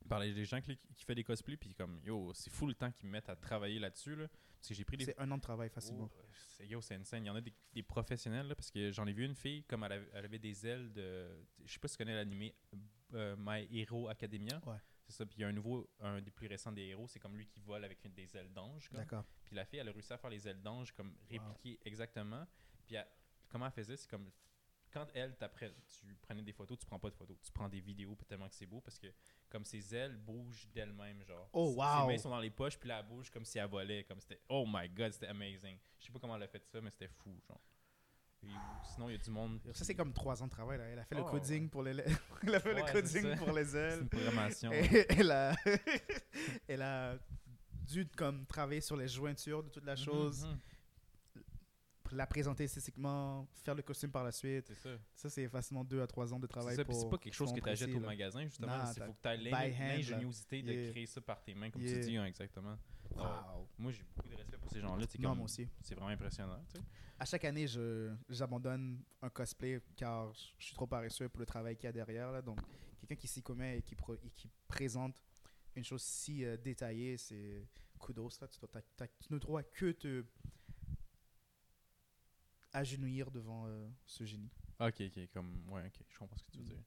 [0.08, 2.90] Parler des gens qui, qui font des cosplays, puis comme, yo, c'est fou le temps
[2.90, 4.26] qu'ils me mettent à travailler là-dessus, là.
[4.56, 6.10] Parce que j'ai pris des C'est un an de travail facilement.
[6.12, 7.24] Oh, c'est- yo, c'est insane.
[7.24, 9.62] Il y en a des, des professionnels, là, parce que j'en ai vu une fille,
[9.64, 11.28] comme elle avait, elle avait des ailes de.
[11.64, 12.54] Je sais pas si tu connais l'animé
[13.14, 14.60] euh, My Hero Academia.
[14.66, 14.76] Ouais.
[15.06, 15.26] C'est ça.
[15.26, 17.46] Puis il y a un nouveau, un des plus récents des héros, c'est comme lui
[17.46, 18.90] qui vole avec une, des ailes d'ange.
[18.92, 19.24] D'accord.
[19.44, 22.46] Puis la fille, elle a réussi à faire les ailes d'ange, comme répliquer exactement.
[22.86, 23.08] Puis elle-
[23.48, 24.30] comment elle faisait, c'est comme.
[24.92, 27.36] Quand elle, tu prenais des photos, tu prends pas de photos.
[27.40, 29.06] Tu prends des vidéos tellement que c'est beau parce que
[29.48, 31.48] comme ses ailes bougent d'elles-mêmes, genre.
[31.52, 32.02] Oh, wow.
[32.02, 34.04] Ses mains sont dans les poches, puis là, elle bouge comme si elle volait.
[34.04, 34.40] Comme c'était.
[34.48, 35.76] Oh my god, c'était amazing.
[35.98, 37.60] Je sais pas comment elle a fait ça, mais c'était fou, genre.
[38.42, 38.46] Et
[38.94, 39.60] sinon, il y a du monde.
[39.74, 40.78] Ça, c'est comme trois ans de travail.
[40.78, 40.84] Là.
[40.86, 41.68] Elle a fait le Oh, coding ouais.
[41.68, 41.92] pour les.
[42.42, 44.00] Elle a fait Ouais, le coding pour les C'est ailes.
[44.00, 44.72] une programmation.
[44.72, 45.54] Et elle a,
[46.68, 47.18] elle a
[47.86, 50.60] dû comme travailler sur les jointures de toute la chose, Mhm, mhm.
[52.12, 54.66] La présenter esthétiquement, faire le costume par la suite.
[54.68, 54.90] C'est ça.
[55.14, 57.68] Ça, c'est facilement deux à trois ans de travail c'est pas quelque chose que tu
[57.68, 58.72] achètes au magasin, justement.
[58.96, 60.90] Il faut que tu aies l'ingéniosité de Yeah.
[60.90, 61.94] créer ça par tes mains, comme Yeah.
[62.00, 62.76] tu dis, hein, exactement.
[63.16, 63.68] Wow.
[63.78, 65.04] Moi, j'ai beaucoup de respect pour ces gens-là.
[65.08, 65.68] C'est Non, comme- moi aussi.
[65.82, 66.62] C'est vraiment impressionnant.
[66.72, 66.84] tu sais.
[67.18, 67.66] À chaque année,
[68.28, 72.30] j'abandonne un cosplay car je suis trop paresseux pour le travail qu'il y a derrière.
[72.32, 72.40] Là.
[72.42, 72.58] Donc,
[73.00, 75.20] quelqu'un qui s'y commet et qui, pro- et qui présente
[75.74, 77.66] une chose si euh, détaillée, c'est
[77.98, 78.40] kudos.
[78.40, 78.48] Là.
[78.48, 78.82] Tu, dois,
[79.20, 80.24] tu ne dois que te
[82.72, 84.50] agenouillir devant euh, ce génie.
[84.78, 85.62] Ok, ok, comme.
[85.70, 86.82] Ouais, ok, je comprends ce que tu veux dire.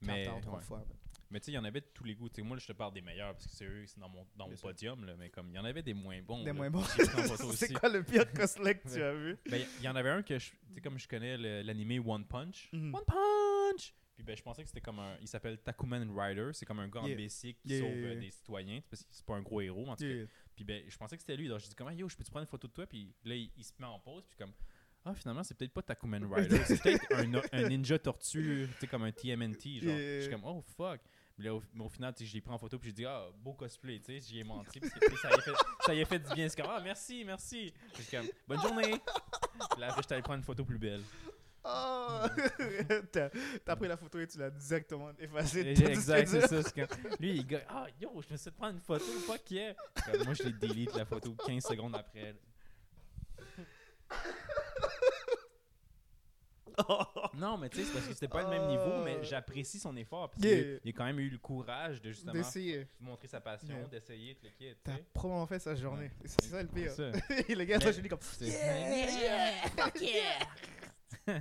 [0.00, 0.64] Mais, Tartare trois ouais.
[0.64, 0.84] fois.
[1.28, 2.28] mais tu sais, il y en avait de tous les goûts.
[2.28, 4.24] Tu sais, moi, je te parle des meilleurs parce que c'est eux, c'est dans mon,
[4.36, 6.38] dans mon podium, là, mais comme il y en avait des moins bons.
[6.40, 6.84] Des là, moins bons.
[7.56, 9.36] c'est quoi le pire cosplay que tu as vu?
[9.50, 12.24] Ben, il y en avait un que, je- tu sais, comme je connais l'animé One
[12.24, 12.68] Punch.
[12.72, 12.94] Mhm.
[12.94, 13.92] One Punch!
[14.14, 15.16] Puis ben, je pensais que c'était comme un.
[15.20, 16.50] Il s'appelle Takuman Rider.
[16.52, 17.16] C'est comme un gars Yeah.
[17.28, 18.80] qui Yeah, sauve euh, des citoyens.
[18.90, 20.30] Parce que c'est pas un gros héros, en tout cas.
[20.56, 21.46] Puis ben, je pensais que c'était lui.
[21.46, 22.86] Alors je dis comment yo, je peux te prendre une photo de toi?
[22.86, 24.24] Puis là, il, il se met en pause.
[24.28, 24.52] Puis comme
[25.04, 28.86] ah finalement c'est peut-être pas Takuman Rider, c'est peut-être un, un ninja tortue, tu sais
[28.86, 29.80] comme un TMNT.
[29.82, 31.00] Genre, je suis comme oh fuck.
[31.38, 32.94] Mais là, au, mais au final, tu sais, je l'ai pris en photo puis j'ai
[32.94, 34.80] dit ah beau cosplay, tu sais, j'y ai menti.
[34.80, 35.52] Parce que, ça y a fait,
[35.86, 36.48] ça y a fait du bien.
[36.48, 37.72] C'est comme ah merci merci.
[37.96, 39.00] Je suis comme bonne journée.
[39.70, 41.02] Puis là je allé prendre une photo plus belle.
[41.70, 42.20] Oh!
[43.12, 45.64] T'as pris la photo et tu l'as directement effacée.
[45.74, 46.62] de Exact, c'est ça.
[46.70, 46.86] quand-
[47.20, 49.74] Lui, il gars, ah yo, je me suis fait prendre une photo, fuck yeah.
[50.06, 52.36] Comme moi, je l'ai delete la photo 15 secondes après.
[57.34, 59.96] Non, mais tu sais, c'est parce que c'était pas le même niveau, mais j'apprécie son
[59.96, 60.30] effort.
[60.30, 60.56] Parce Yeah.
[60.62, 62.86] qu'il il a quand même eu le courage de justement D'essayer.
[63.00, 63.86] montrer sa passion, Yeah.
[63.88, 64.74] d'essayer de le kit.
[64.82, 66.10] T'as probablement fait sa journée.
[66.24, 66.90] C'est ça le pire.
[66.92, 67.10] Ça.
[67.48, 68.18] et le gars, Mais- ça, je lui dis comme.
[68.40, 69.50] Yeah!
[69.76, 70.38] fuck yeah!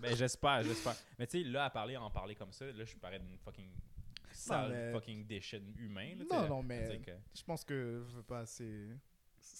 [0.00, 0.94] ben j'espère, j'espère.
[1.18, 3.68] Mais tu sais, là, à parler, en parler comme ça, là, je parais d'une fucking
[4.32, 6.14] sale mais- fucking déchet humain.
[6.18, 8.86] Là, Non, non, à mais que je pense que je veux pas, c'est.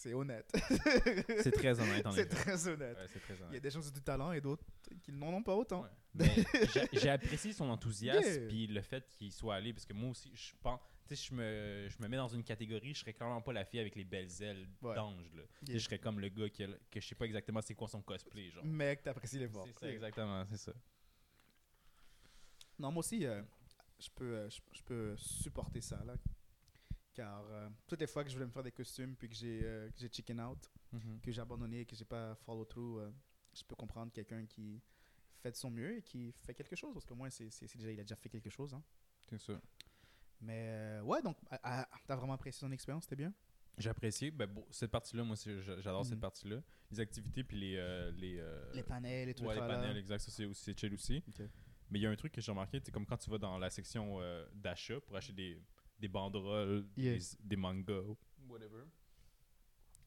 [0.06, 0.46] C'est honnête.
[1.42, 2.96] C'est très honnête, en C'est très honnête.
[2.96, 3.62] Ouais, c'est très Il y a honnête.
[3.62, 4.64] des gens qui ont du talent et d'autres
[5.02, 5.82] qui n'en ont pas autant.
[5.82, 5.88] Ouais.
[6.14, 6.30] Mais
[6.92, 8.46] j'ai- apprécié son enthousiasme Yeah.
[8.48, 11.34] puis le fait qu'il soit allé parce que moi aussi je pense tu sais je
[11.34, 14.04] me je me mets dans une catégorie je serais clairement pas la fille avec les
[14.04, 14.94] belles ailes Ouais.
[14.94, 15.42] d'ange là.
[15.66, 15.78] Yeah.
[15.78, 18.00] Je serais comme le gars qui a que je sais pas exactement c'est quoi son
[18.00, 18.64] cosplay genre.
[18.64, 19.66] Mec, t'apprécies l'effort.
[19.66, 20.72] C'est ça exactement, c'est ça.
[22.78, 23.42] Non, moi aussi, euh,
[23.98, 26.14] je, peux, euh, je peux supporter ça, là.
[27.16, 29.60] Car euh, toutes les fois que je voulais me faire des costumes puis que j'ai
[29.64, 30.58] euh, j'ai chicken out,
[30.92, 31.20] Mhm.
[31.22, 33.10] que j'ai abandonné, que j'ai pas follow through, euh,
[33.54, 34.82] je peux comprendre quelqu'un qui
[35.42, 36.92] fait de son mieux et qui fait quelque chose.
[36.92, 38.74] Parce que moi, c'est déjà, il a déjà fait quelque chose.
[38.74, 38.82] hein.
[39.30, 39.58] C'est ça.
[40.42, 43.32] Mais euh, ouais, donc, t'as vraiment apprécié ton expérience, c'était bien?
[43.78, 46.10] J'ai apprécié ben, bon, cette partie-là moi j'adore Mhm.
[46.10, 49.60] cette partie-là, les activités puis les euh, les euh, les panels et tout ouais, le
[49.60, 51.22] les panels exact ça c'est chill aussi.
[51.90, 53.58] Mais il y a un truc que j'ai remarqué, c'est comme quand tu vas dans
[53.58, 55.62] la section euh, d'achat pour acheter des,
[55.98, 57.14] des banderoles, Yeah.
[57.18, 58.02] des, des mangas,
[58.48, 58.84] whatever.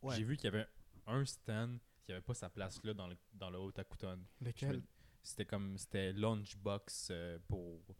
[0.01, 0.15] Ouais.
[0.15, 0.67] J'ai vu qu'il y avait
[1.07, 4.19] un stand qui avait pas sa place là dans le, dans le Otakuton.
[4.41, 4.83] Lequel?
[5.21, 7.83] C'était comme, c'était lunchbox euh, pour.
[7.87, 7.93] Tu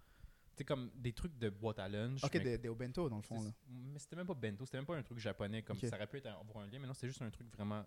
[0.57, 2.23] sais, comme des trucs de boîte à lunch.
[2.23, 3.41] Ok, des, des bento dans le fond.
[3.43, 3.51] Là.
[3.67, 5.61] Mais c'était même pas bento, c'était même pas un truc japonais.
[5.63, 7.47] Comme ça aurait pu être un- avoir un lien, mais non, c'était juste un truc
[7.53, 7.85] vraiment.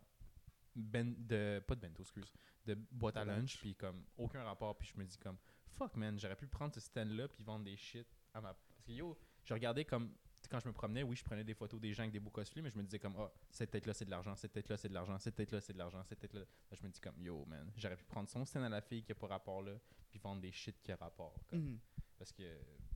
[0.75, 2.33] Ben, de, pas de bento, excuse.
[2.65, 3.59] De boîte à lunch, lunch.
[3.61, 4.77] puis comme aucun rapport.
[4.79, 5.37] Puis je me dis comme,
[5.73, 8.55] fuck man, j'aurais pu prendre ce stand-là, puis vendre des shit à ma.
[8.55, 10.11] Parce que yo, je regardais comme.
[10.51, 12.61] Quand je me promenais, oui, je prenais des photos des gens avec des beaux cosplays,
[12.61, 14.93] mais je me disais comme, ah, cette tête-là, c'est de l'argent, cette tête-là, c'est de
[14.93, 16.41] l'argent, cette tête-là, c'est de l'argent, cette tête-là.
[16.41, 19.03] Là, je me dis comme, yo, man, j'aurais pu prendre son stand à la fille
[19.03, 19.73] qui a pas rapport là,
[20.11, 21.35] puis vendre des shit qui a rapport.
[21.49, 21.59] comme.
[21.61, 21.79] Mhm.
[22.19, 22.43] Parce que,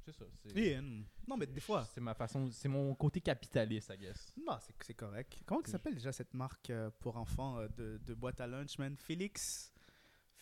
[0.04, 0.24] c'est ça.
[0.42, 1.04] c'est- Yeah, mm.
[1.26, 1.84] Non, mais des fois.
[1.86, 4.34] c'est ma façon, c'est mon côté capitaliste, I guess.
[4.36, 5.38] Non, c'est c'est correct.
[5.46, 8.76] Comment Que s'appelle déjà cette marque euh, pour enfants euh, de, de boîte à lunch,
[8.78, 8.94] man?
[8.96, 9.72] Félix?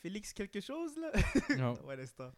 [0.04, 1.10] Félix quelque chose, là?
[1.56, 1.72] Non.
[1.86, 2.30] ouais, l'instant.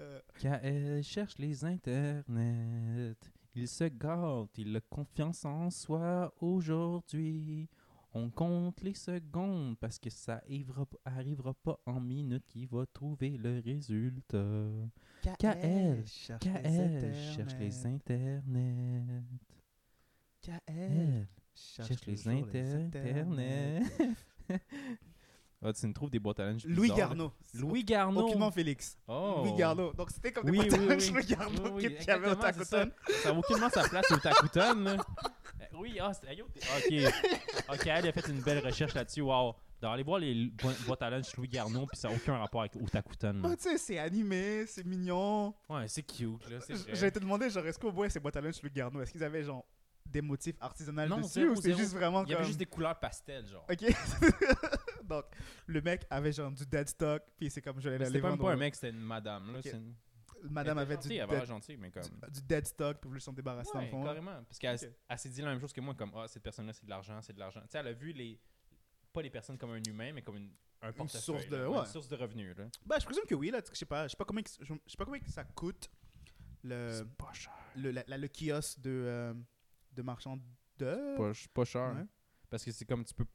[0.00, 3.14] Euh, cherche les internets.
[3.54, 7.68] Il se gâte, il a confiance en soi aujourd'hui.
[8.14, 13.36] On compte les secondes parce que ça arrivera, arrivera pas en minutes qu'il va trouver
[13.36, 14.70] le résultat.
[15.38, 19.24] KL, cherche KL cherche les internets.
[20.40, 23.82] KL cherche les internets.
[25.62, 26.96] Ah, tu me trouves des boîtes à lunch Louis bizarres.
[27.10, 27.32] Garneau.
[27.54, 28.26] Louis Garneau.
[28.28, 28.96] Aucunement Félix.
[29.06, 29.42] Oh.
[29.44, 29.92] Louis Garneau.
[29.92, 31.12] Donc c'était comme Oui, des boîtes oui, à lunch oui.
[31.12, 32.86] Louis Garneau Oui, oui, qui, qui avait au ça.
[32.86, 34.96] N'a aucunement sa place au Takuton.
[35.62, 36.48] Euh, Oui, ah, c'est- aïe, ok.
[37.74, 39.20] Ok, elle a fait une belle recherche là-dessus.
[39.20, 39.54] Wow.
[39.82, 42.76] D'aller voir les bo- boîtes à lunch Louis Garneau, puis ça n'a aucun rapport avec
[42.76, 43.34] Otakuton.
[43.42, 45.54] Bah, tu sais, c'est animé, c'est mignon.
[45.68, 46.58] Ouais, c'est cute, là.
[46.66, 47.08] C'est J'ai vrai.
[47.08, 49.42] été demandé, genre, est-ce qu'au bois, ces boîtes à lunch Louis Garneau, est-ce qu'ils avaient,
[49.44, 49.64] genre,
[50.06, 52.98] des motifs artisanaux Non, dessus ou c'est juste vraiment Il y avait juste des couleurs
[52.98, 53.66] pastel, genre.
[53.70, 53.84] Ok.
[55.04, 55.24] Donc,
[55.66, 58.52] le mec avait genre du dead stock, puis c'est comme je l'ai C'était même pas
[58.52, 59.60] un mec, c'était une madame, là.
[59.64, 59.94] Une-
[60.48, 62.02] Madame Elle avait du elle dead, gentille, mais comme.
[62.02, 64.02] du, du dead stock, puis voulu s'en débarrasser dans le fond.
[64.04, 64.42] carrément.
[64.44, 64.88] Parce qu'elle Ok.
[65.08, 67.20] elle s'est dit la même chose que moi, comme, ah, cette personne-là, c'est de l'argent,
[67.20, 67.60] c'est de l'argent.
[67.60, 68.40] Tu sais, elle a vu les.
[69.12, 71.20] Pas les personnes comme un humain, mais comme une, un portefeuille.
[71.20, 71.78] source de- là, ouais.
[71.80, 72.64] Une source de revenus, là.
[72.86, 73.60] Bah, je présume que oui, là.
[73.70, 75.90] Je sais pas, je sais pas combien, je sais pas combien que ça coûte
[76.62, 77.52] le, pas cher.
[77.76, 79.34] le, la- la- le kiosque de, euh,
[79.92, 80.38] de marchand
[80.78, 81.16] de.
[81.18, 81.94] Pas, pas cher.
[81.96, 82.06] Ouais.
[82.48, 83.26] Parce que c'est comme tu peux.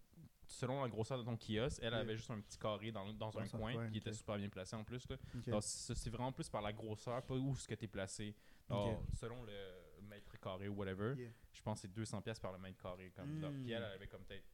[0.47, 3.47] Selon la grosseur de ton kiosque, elle avait juste un petit carré dans, dans un
[3.47, 5.07] coin, qui était super bien placé en plus.
[5.09, 5.17] Là.
[5.47, 8.35] Donc, c'est vraiment plus par la grosseur, pas où ce que tu es placé.
[8.69, 8.99] Donc.
[9.13, 11.29] Selon le mètre carré ou whatever, Yeah.
[11.51, 13.11] je pense que c'est 200$ pièces par le mètre carré.
[13.15, 13.63] Comme, Mm.
[13.63, 14.45] puis elle, elle avait comme peut-être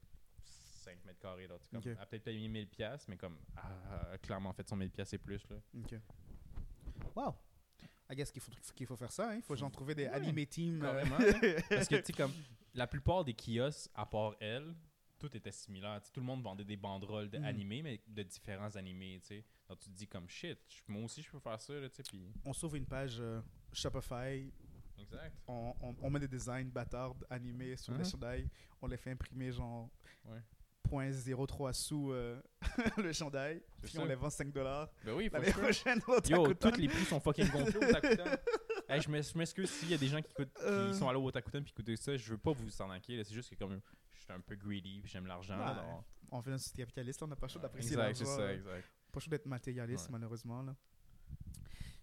[0.42, 1.46] 5 mètres carrés.
[1.46, 1.82] donc, comme.
[1.84, 3.36] Elle a peut-être payé 1000$, pièces, mais comme,
[4.22, 5.46] clairement fait son 1000$ pièces et plus.
[5.50, 5.56] Là.
[5.78, 5.94] Ok.
[7.14, 7.34] Wow.
[8.10, 9.36] I guess qu'il faut, qu'il faut faire ça, hein.
[9.36, 10.82] Il faut genre trouver des Ouais, anime teams.
[10.82, 11.16] euh, Carrément.
[11.16, 11.62] hein.
[11.68, 12.32] Parce que, tu sais, comme
[12.74, 14.74] la plupart des kiosques, à part elle,
[15.28, 16.00] tout était similaire.
[16.12, 17.44] Tout le monde vendait des banderoles de Mhm.
[17.44, 19.44] animés, mais de différents animés, tu sais.
[19.68, 20.58] Donc, tu te dis comme shit,
[20.88, 21.88] moi aussi, je peux faire ça, là.
[21.88, 23.40] Puis, on s'ouvre une page euh,
[23.72, 24.50] Shopify,
[24.98, 25.34] exact.
[25.46, 28.04] on, on, on met des designs bâtards animés sur les Mhm.
[28.10, 28.48] chandails,
[28.80, 29.88] on les fait imprimer genre
[30.24, 30.40] Ouais.
[30.84, 32.42] 0.03 sous euh,
[32.98, 34.00] le chandail, puis ça.
[34.02, 34.90] on les vend 5 dollars.
[35.04, 37.80] Ben oui, faut L'année prochaine, Yo, tous les prix sont fucking gonflés au.
[38.94, 40.90] Hey, je m'ex- je m'excuse s'il y a des gens qui, écoutent, Euh.
[40.92, 42.16] qui sont allés au Otakuton puis qui écoutent ça.
[42.16, 43.24] Je veux pas vous en inquiéter.
[43.24, 43.80] C'est juste que comme
[44.14, 45.58] je suis un peu greedy j'aime l'argent.
[45.58, 45.74] Ouais.
[45.74, 48.84] donc- On fait un site capitaliste, on n'a pas chaud d'apprécier Exact, c'est ça, exact.
[49.12, 50.12] Pas chaud d'être matérialiste, Ouais.
[50.12, 50.62] malheureusement.
[50.62, 50.74] Là.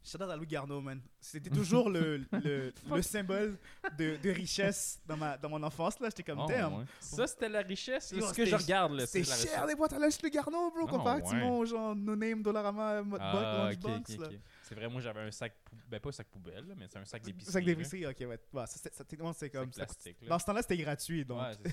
[0.02, 1.02] Shout out à Louis Garneau, man.
[1.20, 3.58] C'était toujours le, le, le symbole
[3.98, 6.00] de, de richesse dans, ma, dans mon enfance.
[6.00, 6.08] là.
[6.10, 6.74] J'étais comme, Oh, damn.
[6.80, 6.86] ouais.
[7.02, 8.12] Ça, c'était la richesse.
[8.12, 10.32] Yo, ce que je regarde, là, C'est c'est la cher les boîtes à lunch Louis
[10.32, 14.14] Garneau, bro, Ah, comparativement au genre No Name, Dollarama, Modbox, Ah, ok, Lunchbox.
[14.14, 14.28] ok, là.
[14.28, 14.40] ok.
[14.70, 17.00] C'est vrai, moi j'avais un sac, pou- ben pas un sac poubelle, là, mais c'est
[17.00, 17.52] un sac d'épicerie.
[17.54, 18.18] Sac d'épicerie, ok,
[18.54, 18.68] ouais.
[18.68, 19.86] Ça, techniquement, c'est comme ça.
[20.28, 21.42] Dans ce temps-là, c'était gratuit, donc.
[21.42, 21.72] Ouais.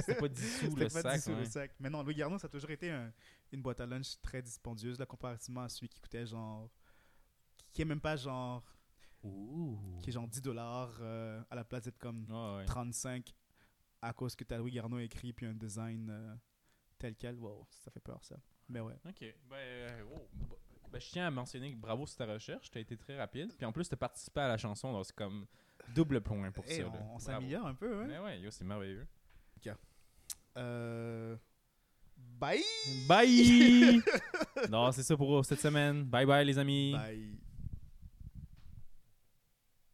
[0.00, 1.14] C'était pas 10 sous le pas sac.
[1.16, 1.72] 10 sous le sac.
[1.78, 3.12] Mais non, Louis Garneau, ça a toujours été un-
[3.52, 6.70] une boîte à lunch très dispendieuse, là, comparativement à celui qui coûtait genre.
[7.72, 8.64] qui est même pas genre.
[9.24, 9.78] Ouh.
[10.02, 11.00] qui est genre 10 dollars
[11.48, 12.64] à la place d'être comme Ouais, ouais.
[12.64, 13.32] 35
[14.00, 16.34] à cause que t'as Louis Garneau écrit puis un design euh,
[16.98, 17.36] tel quel.
[17.36, 18.36] Wow, ça fait peur ça.
[18.68, 18.94] Mais ouais.
[19.06, 19.20] Ok.
[19.48, 20.28] Ben, euh, oh,
[20.92, 22.70] ben, je tiens à mentionner que bravo sur ta recherche.
[22.70, 23.52] T'as été très rapide.
[23.56, 24.92] Puis en plus, t'as participé à la chanson.
[24.92, 25.46] Donc c'est comme
[25.94, 26.82] double point pour Hey, ça.
[26.84, 26.92] là.
[27.14, 28.06] on s'améliore un peu, hein?
[28.08, 29.06] Mais ouais, yo, c'est merveilleux.
[30.58, 31.34] Euh...
[32.38, 32.62] Bye!
[33.08, 34.02] Bye!
[34.70, 36.04] non, c'est ça pour cette semaine.
[36.04, 36.92] Bye bye, les amis.
[36.92, 37.38] Bye!